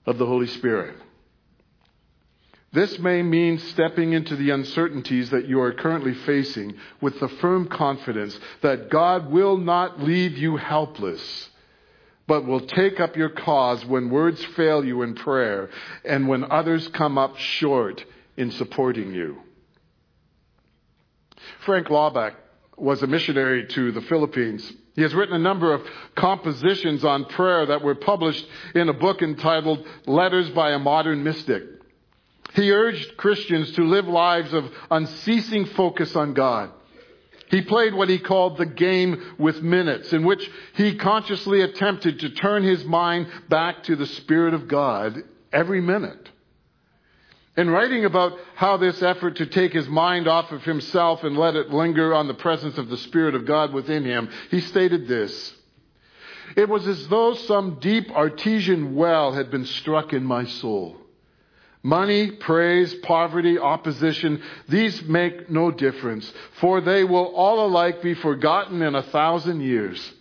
of 0.07 0.17
the 0.17 0.27
Holy 0.27 0.47
Spirit. 0.47 0.97
This 2.73 2.99
may 2.99 3.23
mean 3.23 3.59
stepping 3.59 4.15
into 4.15 4.35
the 4.35 4.51
uncertainties 4.51 5.31
that 5.31 5.47
you 5.47 5.61
are 5.61 5.73
currently 5.73 6.13
facing 6.13 6.75
with 7.01 7.21
the 7.21 7.29
firm 7.29 7.69
confidence 7.69 8.37
that 8.63 8.91
God 8.91 9.31
will 9.31 9.57
not 9.57 10.01
leave 10.01 10.37
you 10.37 10.57
helpless, 10.57 11.51
but 12.27 12.47
will 12.47 12.61
take 12.61 13.01
up 13.01 13.17
your 13.17 13.29
cause 13.29 13.85
when 13.85 14.11
words 14.11 14.43
fail 14.57 14.85
you 14.85 15.03
in 15.03 15.15
prayer 15.15 15.71
and 16.05 16.29
when 16.29 16.51
others 16.51 16.89
come 16.89 17.19
up 17.19 17.37
short 17.37 18.05
in 18.37 18.51
supporting 18.51 19.13
you. 19.13 19.39
Frank 21.61 21.89
Laubach 21.89 22.35
was 22.77 23.03
a 23.03 23.07
missionary 23.07 23.67
to 23.69 23.93
the 23.93 24.01
Philippines. 24.03 24.73
He 24.95 25.03
has 25.03 25.15
written 25.15 25.35
a 25.35 25.39
number 25.39 25.73
of 25.73 25.83
compositions 26.15 27.05
on 27.05 27.27
prayer 27.27 27.67
that 27.67 27.83
were 27.83 27.95
published 27.95 28.47
in 28.75 28.89
a 28.89 28.95
book 28.95 29.23
entitled 29.23 29.87
Letters 30.07 30.51
by 30.51 30.73
a 30.73 30.79
Modern 30.79 31.23
Mystic. 31.23 31.63
He 32.55 32.71
urged 32.71 33.17
Christians 33.17 33.73
to 33.73 33.85
live 33.85 34.07
lives 34.07 34.53
of 34.53 34.71
unceasing 34.91 35.67
focus 35.67 36.15
on 36.15 36.35
God. 36.35 36.71
He 37.55 37.63
played 37.63 37.95
what 37.95 38.09
he 38.09 38.19
called 38.19 38.57
the 38.57 38.67
game 38.67 39.37
with 39.39 39.63
minutes, 39.63 40.13
in 40.13 40.25
which 40.25 40.51
he 40.75 40.97
consciously 40.97 41.61
attempted 41.61 42.19
to 42.19 42.31
turn 42.31 42.65
his 42.65 42.85
mind 42.85 43.29
back 43.49 43.85
to 43.85 43.95
the 43.95 44.09
Spirit 44.09 44.55
of 44.55 44.67
God 44.67 45.23
every 45.53 45.81
minute. 45.81 46.31
In 47.57 47.71
writing 47.71 48.07
about 48.07 48.33
how 48.57 48.77
this 48.77 49.01
effort 49.05 49.37
to 49.37 49.47
take 49.47 49.73
his 49.73 49.87
mind 49.87 50.27
off 50.27 50.51
of 50.51 50.65
himself 50.65 51.23
and 51.23 51.39
let 51.39 51.55
it 51.55 51.71
linger 51.71 52.13
on 52.13 52.27
the 52.27 52.35
presence 52.35 52.77
of 52.77 52.89
the 52.89 52.97
Spirit 52.97 53.37
of 53.37 53.47
God 53.47 53.73
within 53.73 54.05
him, 54.05 54.31
he 54.51 54.61
stated 54.61 55.07
this 55.07 55.55
It 56.57 56.69
was 56.69 56.89
as 56.89 57.07
though 57.07 57.35
some 57.35 57.79
deep 57.79 58.11
artesian 58.11 58.97
well 58.97 59.31
had 59.31 59.53
been 59.53 59.65
struck 59.65 60.13
in 60.13 60.25
my 60.25 60.45
soul. 60.45 60.97
Money, 61.85 62.31
praise, 62.31 62.95
poverty, 63.03 63.59
opposition, 63.59 64.43
these 64.71 65.03
make 65.03 65.51
no 65.51 65.71
difference, 65.71 66.33
for 66.59 66.81
they 66.81 67.05
will 67.05 67.27
all 67.27 67.67
alike 67.67 68.01
be 68.01 68.15
forgotten 68.15 68.81
in 68.81 68.95
a 68.95 69.03
thousand 69.03 69.61
years. 69.61 70.13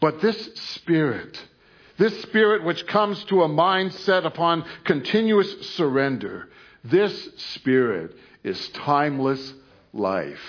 But 0.00 0.22
this 0.22 0.50
spirit, 0.72 1.38
this 1.98 2.22
spirit 2.22 2.64
which 2.64 2.86
comes 2.86 3.22
to 3.24 3.42
a 3.42 3.48
mind 3.48 3.92
set 3.92 4.24
upon 4.24 4.64
continuous 4.84 5.74
surrender, 5.76 6.48
this 6.82 7.28
spirit 7.52 8.16
is 8.42 8.68
timeless 8.70 9.52
life. 9.92 10.40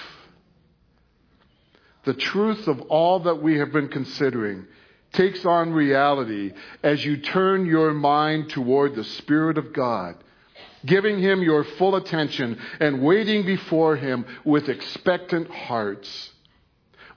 The 2.06 2.14
truth 2.14 2.66
of 2.70 2.80
all 2.84 3.20
that 3.22 3.42
we 3.42 3.58
have 3.58 3.74
been 3.74 3.90
considering 3.90 4.68
takes 5.12 5.46
on 5.46 5.74
reality 5.74 6.54
as 6.82 7.04
you 7.04 7.18
turn 7.18 7.66
your 7.66 7.94
mind 7.94 8.50
toward 8.52 8.96
the 8.96 9.04
Spirit 9.04 9.58
of 9.58 9.74
God, 9.74 10.16
giving 10.86 11.20
Him 11.20 11.42
your 11.42 11.64
full 11.64 11.96
attention 11.96 12.60
and 12.80 13.02
waiting 13.02 13.46
before 13.46 13.96
Him 13.96 14.26
with 14.44 14.70
expectant 14.70 15.50
hearts. 15.50 16.32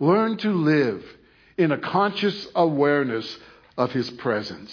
Learn 0.01 0.37
to 0.39 0.51
live 0.51 1.05
in 1.57 1.73
a 1.73 1.79
conscious 1.79 2.47
awareness 2.55 3.39
of 3.77 3.93
His 3.93 4.11
presence. 4.11 4.73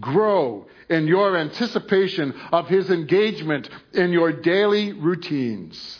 Grow 0.00 0.66
in 0.90 1.06
your 1.06 1.36
anticipation 1.36 2.34
of 2.52 2.68
His 2.68 2.90
engagement 2.90 3.68
in 3.92 4.10
your 4.10 4.32
daily 4.32 4.92
routines. 4.92 5.98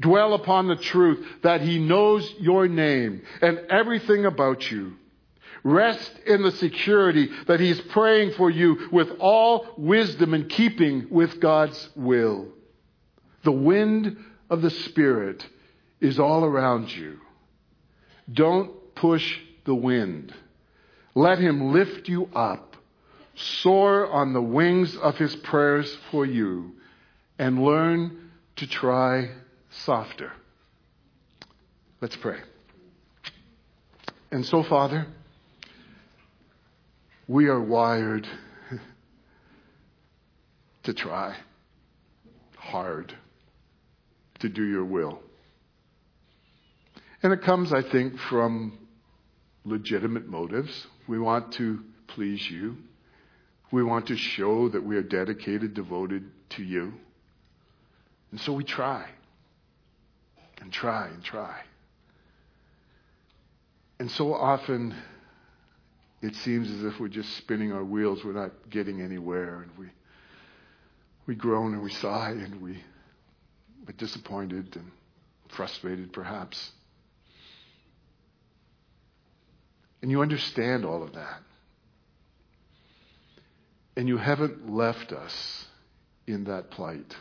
Dwell 0.00 0.34
upon 0.34 0.68
the 0.68 0.76
truth 0.76 1.24
that 1.42 1.62
He 1.62 1.78
knows 1.78 2.34
your 2.38 2.68
name 2.68 3.22
and 3.40 3.58
everything 3.70 4.26
about 4.26 4.70
you. 4.70 4.94
Rest 5.66 6.12
in 6.24 6.44
the 6.44 6.52
security 6.52 7.28
that 7.48 7.58
He's 7.58 7.80
praying 7.80 8.34
for 8.34 8.48
you 8.48 8.88
with 8.92 9.10
all 9.18 9.66
wisdom 9.76 10.32
and 10.32 10.48
keeping 10.48 11.08
with 11.10 11.40
God's 11.40 11.90
will. 11.96 12.46
The 13.42 13.50
wind 13.50 14.16
of 14.48 14.62
the 14.62 14.70
Spirit 14.70 15.44
is 16.00 16.20
all 16.20 16.44
around 16.44 16.94
you. 16.94 17.18
Don't 18.32 18.94
push 18.94 19.40
the 19.64 19.74
wind. 19.74 20.32
Let 21.16 21.40
Him 21.40 21.72
lift 21.72 22.08
you 22.08 22.30
up. 22.32 22.76
Soar 23.34 24.08
on 24.08 24.34
the 24.34 24.42
wings 24.42 24.96
of 24.96 25.18
His 25.18 25.34
prayers 25.34 25.92
for 26.12 26.24
you 26.24 26.76
and 27.40 27.60
learn 27.60 28.30
to 28.54 28.68
try 28.68 29.30
softer. 29.70 30.32
Let's 32.00 32.14
pray. 32.14 32.38
And 34.30 34.46
so, 34.46 34.62
Father, 34.62 35.08
we 37.28 37.48
are 37.48 37.60
wired 37.60 38.26
to 40.84 40.94
try 40.94 41.36
hard 42.56 43.14
to 44.40 44.48
do 44.48 44.64
your 44.64 44.84
will. 44.84 45.20
And 47.22 47.32
it 47.32 47.42
comes, 47.42 47.72
I 47.72 47.82
think, 47.82 48.18
from 48.18 48.78
legitimate 49.64 50.28
motives. 50.28 50.86
We 51.08 51.18
want 51.18 51.52
to 51.54 51.80
please 52.08 52.48
you. 52.50 52.76
We 53.72 53.82
want 53.82 54.06
to 54.08 54.16
show 54.16 54.68
that 54.68 54.84
we 54.84 54.96
are 54.96 55.02
dedicated, 55.02 55.74
devoted 55.74 56.24
to 56.50 56.62
you. 56.62 56.92
And 58.30 58.40
so 58.40 58.52
we 58.52 58.64
try 58.64 59.06
and 60.60 60.72
try 60.72 61.08
and 61.08 61.22
try. 61.22 61.60
And 63.98 64.10
so 64.10 64.34
often 64.34 64.94
it 66.26 66.34
seems 66.36 66.70
as 66.70 66.84
if 66.84 66.98
we're 67.00 67.08
just 67.08 67.36
spinning 67.36 67.72
our 67.72 67.84
wheels, 67.84 68.24
we're 68.24 68.32
not 68.32 68.52
getting 68.70 69.00
anywhere, 69.00 69.62
and 69.62 69.70
we 69.78 69.86
we 71.26 71.34
groan 71.34 71.74
and 71.74 71.82
we 71.82 71.90
sigh 71.90 72.30
and 72.30 72.62
we 72.62 72.82
are 73.88 73.92
disappointed 73.92 74.76
and 74.76 74.90
frustrated 75.50 76.12
perhaps. 76.12 76.70
And 80.02 80.10
you 80.10 80.22
understand 80.22 80.84
all 80.84 81.02
of 81.02 81.14
that. 81.14 81.40
And 83.96 84.06
you 84.08 84.18
haven't 84.18 84.70
left 84.70 85.12
us 85.12 85.66
in 86.26 86.44
that 86.44 86.70
plight 86.70 87.16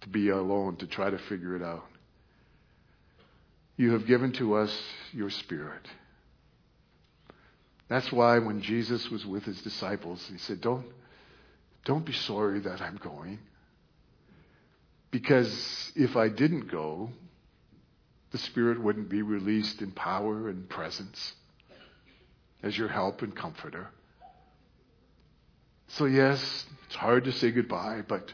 to 0.00 0.08
be 0.08 0.30
alone, 0.30 0.76
to 0.76 0.86
try 0.86 1.10
to 1.10 1.18
figure 1.18 1.54
it 1.54 1.62
out. 1.62 1.84
You 3.76 3.92
have 3.92 4.06
given 4.06 4.32
to 4.34 4.54
us 4.54 4.76
your 5.12 5.30
Spirit. 5.30 5.86
That's 7.94 8.10
why 8.10 8.40
when 8.40 8.60
Jesus 8.60 9.08
was 9.08 9.24
with 9.24 9.44
his 9.44 9.62
disciples, 9.62 10.28
he 10.28 10.36
said, 10.38 10.60
Don't, 10.60 10.84
don't 11.84 12.04
be 12.04 12.12
sorry 12.12 12.58
that 12.58 12.80
I'm 12.82 12.96
going. 12.96 13.38
Because 15.12 15.92
if 15.94 16.16
I 16.16 16.28
didn't 16.28 16.72
go, 16.72 17.10
the 18.32 18.38
Spirit 18.38 18.82
wouldn't 18.82 19.08
be 19.08 19.22
released 19.22 19.80
in 19.80 19.92
power 19.92 20.48
and 20.48 20.68
presence 20.68 21.34
as 22.64 22.76
your 22.76 22.88
help 22.88 23.22
and 23.22 23.36
comforter. 23.36 23.86
So, 25.86 26.06
yes, 26.06 26.66
it's 26.86 26.96
hard 26.96 27.22
to 27.24 27.32
say 27.32 27.52
goodbye, 27.52 28.02
but 28.08 28.32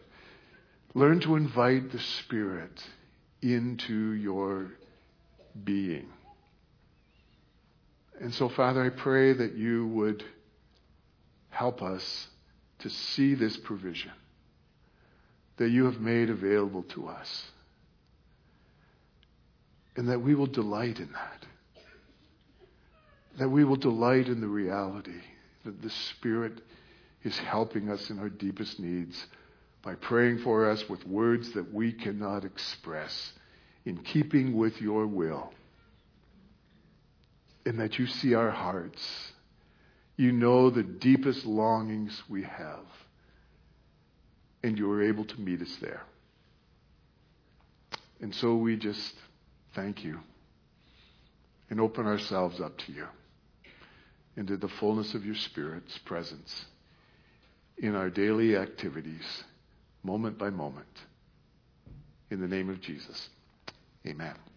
Learn 0.95 1.21
to 1.21 1.37
invite 1.37 1.93
the 1.93 2.01
Spirit 2.01 2.83
into 3.43 4.13
your 4.13 4.73
being. 5.63 6.09
And 8.21 8.35
so, 8.35 8.51
Father, 8.51 8.85
I 8.85 8.91
pray 8.91 9.33
that 9.33 9.55
you 9.55 9.87
would 9.89 10.23
help 11.49 11.83
us 11.83 12.29
to 12.81 12.91
see 12.91 13.35
this 13.35 13.57
provision 13.57 14.13
that 15.57 15.71
you 15.71 15.85
have 15.87 16.01
made 16.01 16.31
available 16.31 16.83
to 16.85 17.09
us. 17.09 17.45
And 19.97 20.09
that 20.09 20.23
we 20.23 20.35
will 20.35 20.47
delight 20.47 21.01
in 21.01 21.11
that. 21.13 21.47
That 23.39 23.49
we 23.49 23.65
will 23.65 23.77
delight 23.77 24.29
in 24.29 24.41
the 24.41 24.49
reality 24.49 25.21
that 25.65 25.83
the 25.83 25.91
Spirit 25.91 26.61
is 27.25 27.37
helping 27.39 27.91
us 27.91 28.09
in 28.11 28.19
our 28.19 28.31
deepest 28.31 28.81
needs 28.81 29.27
by 29.83 29.95
praying 29.95 30.39
for 30.39 30.71
us 30.71 30.89
with 30.89 31.07
words 31.07 31.53
that 31.53 31.73
we 31.73 31.93
cannot 31.93 32.45
express 32.45 33.33
in 33.85 33.99
keeping 33.99 34.57
with 34.57 34.81
your 34.81 35.07
will. 35.07 35.53
And 37.67 37.79
that 37.81 37.99
you 37.99 38.07
see 38.07 38.35
our 38.35 38.51
hearts. 38.51 39.33
You 40.17 40.33
know 40.33 40.71
the 40.71 40.83
deepest 40.83 41.45
longings 41.47 42.23
we 42.29 42.43
have. 42.43 42.85
And 44.63 44.79
you 44.79 44.91
are 44.91 45.03
able 45.03 45.25
to 45.25 45.41
meet 45.41 45.63
us 45.63 45.77
there. 45.81 46.03
And 48.21 48.35
so 48.35 48.55
we 48.57 48.77
just 48.77 49.15
thank 49.75 50.05
you 50.05 50.21
and 51.71 51.81
open 51.81 52.07
ourselves 52.07 52.61
up 52.61 52.77
to 52.79 52.93
you 52.93 53.07
into 54.37 54.57
the 54.57 54.69
fullness 54.69 55.15
of 55.15 55.25
your 55.25 55.35
Spirit's 55.35 55.97
presence 55.99 56.67
in 57.79 57.95
our 57.95 58.11
daily 58.11 58.57
activities 58.57 59.45
moment 60.03 60.39
by 60.39 60.51
moment. 60.51 60.87
In 62.31 62.41
the 62.41 62.49
name 62.49 62.71
of 62.71 62.81
Jesus. 62.81 63.29
Amen. 64.07 64.50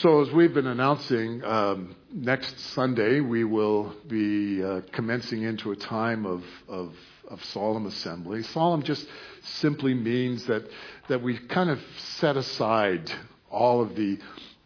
So, 0.00 0.20
as 0.20 0.30
we've 0.30 0.52
been 0.52 0.66
announcing, 0.66 1.42
um, 1.42 1.96
next 2.12 2.60
Sunday 2.74 3.20
we 3.20 3.44
will 3.44 3.94
be 4.06 4.62
uh, 4.62 4.82
commencing 4.92 5.42
into 5.42 5.72
a 5.72 5.76
time 5.76 6.26
of, 6.26 6.44
of, 6.68 6.94
of, 7.30 7.42
solemn 7.46 7.86
assembly. 7.86 8.42
Solemn 8.42 8.82
just 8.82 9.06
simply 9.42 9.94
means 9.94 10.44
that, 10.48 10.68
that 11.08 11.22
we 11.22 11.38
kind 11.38 11.70
of 11.70 11.80
set 12.18 12.36
aside 12.36 13.10
all 13.50 13.80
of 13.80 13.96
the 13.96 14.18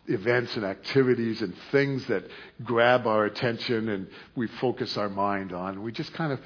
events 0.08 0.56
and 0.56 0.64
activities 0.64 1.42
and 1.42 1.54
things 1.70 2.04
that 2.08 2.24
grab 2.64 3.06
our 3.06 3.24
attention 3.24 3.88
and 3.88 4.08
we 4.34 4.48
focus 4.48 4.96
our 4.96 5.08
mind 5.08 5.52
on. 5.52 5.84
We 5.84 5.92
just 5.92 6.12
kind 6.12 6.32
of 6.32 6.40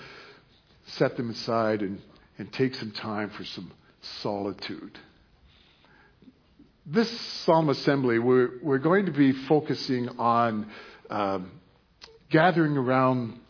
set 0.88 1.16
them 1.16 1.30
aside 1.30 1.80
and, 1.80 2.02
and 2.36 2.52
take 2.52 2.74
some 2.74 2.90
time 2.90 3.30
for 3.30 3.44
some 3.44 3.72
solitude. 4.02 4.98
This 6.86 7.10
Solemn 7.44 7.70
Assembly, 7.70 8.18
we're, 8.18 8.58
we're 8.62 8.76
going 8.76 9.06
to 9.06 9.10
be 9.10 9.32
focusing 9.32 10.06
on 10.18 10.70
um, 11.08 11.50
gathering 12.28 12.76
around 12.76 13.40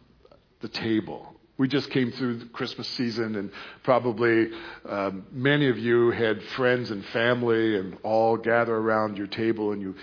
the 0.61 0.69
table. 0.69 1.35
We 1.59 1.67
just 1.67 1.91
came 1.91 2.13
through 2.13 2.39
the 2.39 2.45
Christmas 2.45 2.87
season, 2.91 3.35
and 3.35 3.51
probably 3.83 4.51
um, 4.89 5.27
many 5.33 5.69
of 5.69 5.79
you 5.79 6.13
had 6.13 6.45
friends 6.55 6.93
and 6.93 7.05
family 7.07 7.77
and 7.77 7.99
all 8.05 8.37
gather 8.37 8.77
around 8.77 9.19
your 9.19 9.27
table 9.27 9.73
and 9.73 9.83
you 9.83 9.97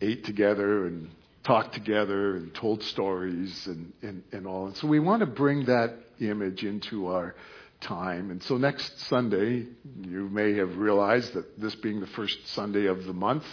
ate 0.00 0.24
together 0.24 0.86
and 0.88 1.10
talked 1.44 1.74
together 1.74 2.34
and 2.34 2.52
told 2.54 2.82
stories 2.82 3.68
and, 3.68 3.92
and, 4.02 4.24
and 4.32 4.48
all. 4.48 4.66
And 4.66 4.76
so 4.76 4.88
we 4.88 4.98
want 4.98 5.20
to 5.20 5.26
bring 5.26 5.66
that 5.66 5.94
image 6.18 6.64
into 6.64 7.06
our 7.06 7.36
time. 7.82 8.30
And 8.30 8.42
so 8.42 8.56
next 8.56 9.00
Sunday, 9.08 9.66
you 10.00 10.28
may 10.28 10.54
have 10.54 10.76
realized 10.76 11.34
that 11.34 11.60
this 11.60 11.74
being 11.74 12.00
the 12.00 12.06
first 12.08 12.38
Sunday 12.48 12.86
of 12.86 13.04
the 13.04 13.12
month, 13.12 13.44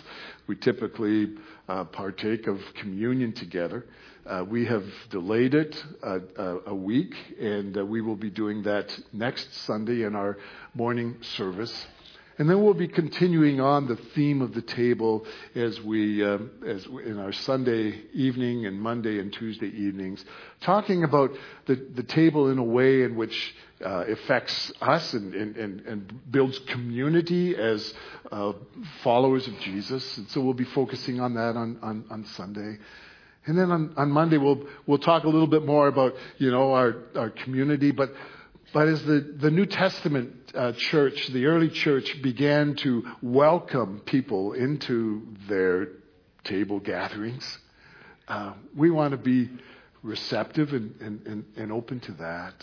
we 0.48 0.56
typically 0.56 1.36
uh, 1.68 1.84
partake 1.86 2.48
of 2.48 2.60
communion 2.76 3.34
together. 3.34 3.86
Uh, 4.26 4.46
we 4.48 4.65
have 4.65 4.84
delayed 5.10 5.56
it 5.56 5.84
a, 6.04 6.20
a, 6.38 6.60
a 6.68 6.76
week, 6.76 7.15
and 7.39 7.78
uh, 7.78 7.86
we 7.86 8.02
will 8.02 8.15
be 8.15 8.30
doing 8.30 8.63
that 8.63 8.98
next 9.12 9.54
Sunday 9.65 10.04
in 10.04 10.15
our 10.15 10.38
morning 10.74 11.18
service. 11.22 11.88
And 12.39 12.49
then 12.49 12.63
we'll 12.63 12.73
be 12.73 12.88
continuing 12.88 13.60
on 13.60 13.88
the 13.88 13.97
theme 13.97 14.41
of 14.41 14.54
the 14.54 14.62
table 14.62 15.25
as 15.56 15.82
we, 15.82 16.23
uh, 16.23 16.38
as 16.65 16.86
in 16.86 17.19
our 17.19 17.34
Sunday 17.34 18.02
evening 18.13 18.65
and 18.65 18.80
Monday 18.80 19.19
and 19.19 19.32
Tuesday 19.34 19.67
evenings, 19.67 20.23
talking 20.62 21.04
about 21.04 21.32
the, 21.65 21.75
the 21.95 22.04
table 22.04 22.49
in 22.49 22.58
a 22.58 22.63
way 22.63 23.04
in 23.04 23.17
which 23.17 23.54
uh, 23.86 24.06
affects 24.08 24.71
us 24.80 25.13
and, 25.13 25.34
and, 25.34 25.58
and, 25.58 25.82
and, 25.82 26.32
builds 26.32 26.58
community 26.60 27.58
as 27.58 27.93
uh, 28.32 28.54
followers 29.04 29.45
of 29.45 29.60
Jesus. 29.60 30.17
And 30.17 30.30
so 30.30 30.39
we'll 30.39 30.54
be 30.54 30.63
focusing 30.63 31.19
on 31.19 31.34
that 31.34 31.58
on, 31.58 31.78
on, 31.82 32.06
on 32.10 32.23
Sunday. 32.23 32.78
And 33.47 33.58
then 33.58 33.69
on, 33.69 33.93
on 33.97 34.12
Monday 34.12 34.38
we'll, 34.38 34.65
we'll 34.86 34.97
talk 34.97 35.25
a 35.25 35.30
little 35.30 35.47
bit 35.47 35.65
more 35.65 35.89
about, 35.89 36.13
you 36.38 36.52
know, 36.52 36.71
our, 36.71 37.04
our 37.15 37.32
community, 37.32 37.91
but 37.91 38.13
but 38.73 38.88
as 38.88 39.03
the, 39.03 39.19
the 39.19 39.51
New 39.51 39.65
Testament 39.65 40.34
uh, 40.53 40.73
church, 40.73 41.27
the 41.27 41.45
early 41.45 41.69
church 41.69 42.21
began 42.21 42.75
to 42.77 43.03
welcome 43.21 44.01
people 44.05 44.53
into 44.53 45.27
their 45.47 45.89
table 46.43 46.79
gatherings, 46.79 47.58
uh, 48.27 48.53
we 48.75 48.91
want 48.91 49.12
to 49.12 49.17
be 49.17 49.49
receptive 50.03 50.73
and, 50.73 50.95
and, 51.01 51.27
and, 51.27 51.45
and 51.58 51.71
open 51.71 51.99
to 52.01 52.12
that. 52.13 52.53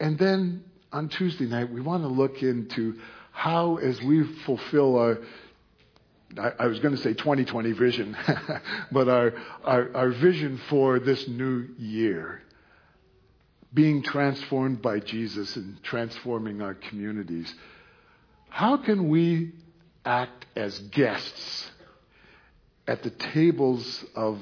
And 0.00 0.18
then 0.18 0.64
on 0.92 1.08
Tuesday 1.08 1.46
night, 1.46 1.72
we 1.72 1.80
want 1.80 2.02
to 2.04 2.08
look 2.08 2.42
into 2.42 2.98
how, 3.32 3.76
as 3.76 4.00
we 4.02 4.24
fulfill 4.44 4.96
our 4.98 5.18
I, 6.36 6.66
was 6.66 6.78
going 6.80 6.94
to 6.94 7.00
say 7.00 7.14
2020 7.14 7.72
vision, 7.72 8.14
but 8.92 9.08
our, 9.08 9.32
our, 9.64 9.96
our 9.96 10.10
vision 10.10 10.60
for 10.68 10.98
this 10.98 11.26
new 11.26 11.68
year 11.78 12.42
being 13.72 14.02
transformed 14.02 14.80
by 14.80 15.00
Jesus 15.00 15.56
and 15.56 15.82
transforming 15.82 16.62
our 16.62 16.74
communities, 16.74 17.52
how 18.48 18.78
can 18.78 19.08
we 19.08 19.52
act 20.04 20.46
as 20.56 20.78
guests 20.78 21.70
at 22.86 23.02
the 23.02 23.10
tables 23.10 24.04
of 24.14 24.40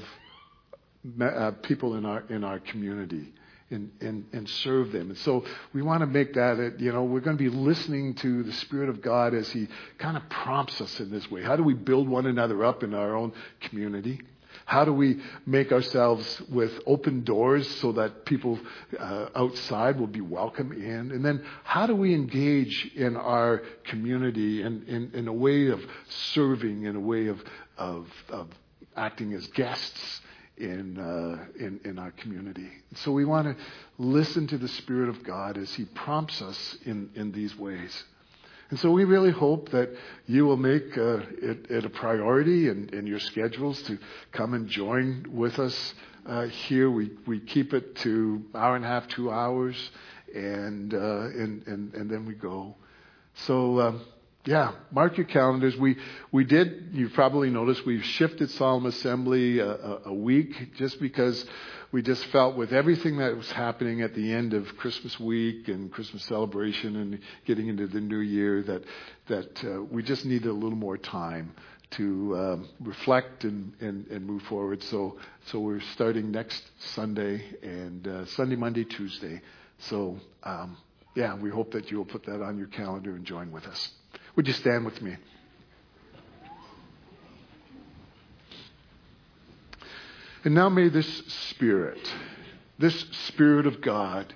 uh, 1.21 1.51
people 1.63 1.97
in 1.97 2.07
our 2.07 2.23
in 2.29 2.45
our 2.45 2.59
community 2.61 3.33
and, 3.71 3.91
and, 4.01 4.25
and 4.33 4.49
serve 4.49 4.93
them. 4.93 5.11
And 5.11 5.19
so 5.19 5.45
we 5.73 5.83
want 5.83 6.01
to 6.01 6.07
make 6.07 6.35
that, 6.35 6.77
you 6.79 6.93
know, 6.93 7.03
we're 7.03 7.21
going 7.21 7.37
to 7.37 7.43
be 7.43 7.51
listening 7.51 8.15
to 8.15 8.43
the 8.45 8.53
Spirit 8.53 8.89
of 8.89 9.03
God 9.03 9.35
as 9.35 9.49
He 9.51 9.69
kind 9.99 10.17
of 10.17 10.29
prompts 10.29 10.81
us 10.81 11.01
in 11.01 11.11
this 11.11 11.29
way. 11.31 11.43
How 11.43 11.57
do 11.57 11.65
we 11.65 11.75
build 11.75 12.09
one 12.09 12.27
another 12.27 12.65
up 12.65 12.83
in 12.83 12.95
our 12.95 13.17
own 13.17 13.33
community? 13.61 14.21
How 14.67 14.85
do 14.85 14.93
we 14.93 15.21
make 15.47 15.71
ourselves 15.71 16.43
with 16.51 16.73
open 16.87 17.23
doors 17.23 17.71
so 17.77 17.93
that 17.93 18.25
people 18.25 18.59
uh, 18.99 19.29
outside 19.37 19.99
will 19.99 20.09
be 20.09 20.21
welcome 20.21 20.73
in? 20.73 21.13
And 21.13 21.25
then 21.25 21.45
how 21.63 21.87
do 21.87 21.95
we 21.95 22.13
engage 22.13 22.91
in 22.97 23.17
our 23.17 23.63
community 23.85 24.63
in, 24.63 24.83
in, 24.89 25.13
in 25.15 25.29
a 25.29 25.33
way 25.33 25.69
of 25.69 25.81
serving, 26.09 26.83
in 26.83 26.97
a 26.97 27.01
way 27.01 27.29
of, 27.29 27.41
of, 27.79 28.09
of 28.29 28.49
acting 28.97 29.35
as 29.35 29.47
guests 29.47 30.21
in, 30.57 30.99
uh, 30.99 31.47
in, 31.65 31.79
in 31.85 32.01
our 32.01 32.11
community? 32.11 32.69
So 32.97 33.13
we 33.13 33.25
want 33.25 33.47
to 33.47 33.65
listen 33.99 34.49
to 34.49 34.59
the 34.59 34.69
Spirit 34.69 35.11
of 35.11 35.23
God 35.23 35.59
as 35.59 35.73
He 35.75 35.85
prompts 35.85 36.43
us 36.43 36.77
in, 36.85 37.11
in 37.15 37.31
these 37.31 37.57
ways. 37.57 38.03
And 38.71 38.79
so 38.81 38.91
we 38.91 39.05
really 39.05 39.31
hope 39.31 39.71
that 39.71 39.91
you 40.27 40.45
will 40.45 40.57
make 40.57 40.99
uh, 40.99 41.19
it, 41.41 41.71
it, 41.71 41.85
a 41.85 41.91
priority 41.91 42.69
in, 42.69 42.89
in, 42.93 43.07
your 43.07 43.21
schedules 43.21 43.81
to 43.83 43.97
come 44.33 44.55
and 44.55 44.69
join 44.69 45.27
with 45.33 45.61
us 45.61 45.95
uh, 46.27 46.47
here. 46.47 46.91
We, 46.91 47.13
we 47.27 47.39
keep 47.39 47.73
it 47.73 47.95
to 47.97 48.45
hour 48.55 48.75
and 48.75 48.85
a 48.85 48.89
half, 48.89 49.07
two 49.07 49.31
hours, 49.31 49.77
and, 50.35 50.93
uh, 50.93 50.97
and, 50.99 51.65
and, 51.69 51.95
and, 51.95 52.11
then 52.11 52.27
we 52.27 52.35
go. 52.35 52.75
So, 53.35 53.81
um, 53.81 54.01
yeah, 54.45 54.73
mark 54.91 55.17
your 55.17 55.27
calendars. 55.27 55.77
We, 55.77 55.97
we 56.33 56.43
did, 56.43 56.89
you've 56.93 57.13
probably 57.13 57.51
noticed, 57.51 57.87
we've 57.87 58.05
shifted 58.05 58.51
Solemn 58.51 58.87
Assembly 58.87 59.61
a, 59.61 59.71
a, 59.71 60.01
a 60.07 60.15
week 60.15 60.75
just 60.75 61.01
because 61.01 61.45
we 61.93 62.03
just 62.03 62.25
felt 62.27 62.57
with 62.57 62.73
everything 62.73 63.19
that 63.19 63.37
was 63.37 63.51
happening 63.51 64.03
at 64.03 64.15
the 64.15 64.33
end 64.33 64.55
of 64.55 64.77
Christmas 64.77 65.19
week 65.21 65.69
and 65.69 65.91
Christmas 65.91 66.25
celebration 66.25 66.97
and 66.97 67.21
getting 67.45 67.69
into 67.69 67.87
the 67.87 68.01
new 68.01 68.19
year 68.19 68.63
that 68.63 68.83
that 69.29 69.65
uh, 69.65 69.83
we 69.83 70.03
just 70.03 70.25
needed 70.25 70.49
a 70.49 70.53
little 70.53 70.77
more 70.77 70.99
time 70.99 71.55
to 71.89 72.37
um, 72.37 72.69
reflect 72.81 73.45
and, 73.45 73.73
and, 73.81 74.07
and 74.09 74.27
move 74.27 74.43
forward. 74.43 74.83
So 74.83 75.19
so 75.47 75.61
we're 75.61 75.81
starting 75.95 76.31
next 76.31 76.63
Sunday 76.95 77.45
and 77.63 78.07
uh, 78.07 78.27
Sunday, 78.27 78.57
Monday, 78.57 78.85
Tuesday. 78.85 79.41
So 79.79 80.19
um, 80.43 80.77
yeah, 81.15 81.35
we 81.35 81.51
hope 81.51 81.73
that 81.73 81.91
you 81.91 81.99
will 81.99 82.05
put 82.05 82.27
that 82.27 82.43
on 82.43 82.59
your 82.59 82.69
calendar 82.69 83.15
and 83.15 83.25
join 83.25 83.53
with 83.53 83.67
us. 83.67 83.91
Would 84.35 84.47
you 84.47 84.55
stand 84.55 84.85
with 84.85 85.01
me? 85.01 85.17
And 90.47 90.55
now 90.55 90.69
may 90.69 90.89
this 90.89 91.09
Spirit, 91.49 91.99
this 92.79 92.95
Spirit 93.27 93.67
of 93.67 93.81
God, 93.81 94.33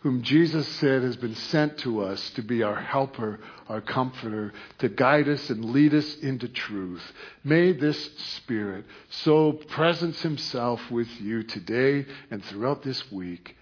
whom 0.00 0.22
Jesus 0.22 0.66
said 0.66 1.02
has 1.02 1.16
been 1.16 1.34
sent 1.34 1.76
to 1.80 2.00
us 2.00 2.30
to 2.30 2.42
be 2.42 2.62
our 2.62 2.80
helper, 2.80 3.38
our 3.68 3.82
comforter, 3.82 4.54
to 4.78 4.88
guide 4.88 5.28
us 5.28 5.50
and 5.50 5.66
lead 5.66 5.92
us 5.92 6.16
into 6.20 6.48
truth. 6.48 7.02
May 7.44 7.72
this 7.72 8.02
Spirit 8.36 8.86
so 9.10 9.52
presence 9.52 10.22
himself 10.22 10.90
with 10.90 11.20
you 11.20 11.42
today 11.42 12.06
and 12.30 12.42
throughout 12.42 12.82
this 12.82 13.12
week 13.12 13.54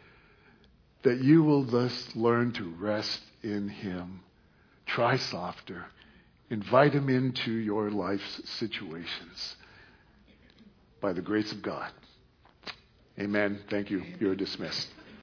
that 1.03 1.21
you 1.21 1.43
will 1.43 1.65
thus 1.65 2.15
learn 2.15 2.53
to 2.53 2.73
rest 2.79 3.21
in 3.43 3.69
him. 3.69 4.21
Try 4.87 5.17
softer. 5.17 5.87
Invite 6.51 6.93
him 6.93 7.09
into 7.09 7.51
your 7.51 7.91
life's 7.91 8.49
situations 8.49 9.57
by 11.01 11.13
the 11.13 11.23
grace 11.23 11.53
of 11.53 11.63
God. 11.63 11.91
Amen. 13.19 13.61
Thank 13.69 13.91
you. 13.91 14.03
You're 14.19 14.37
dismissed. 14.37 14.89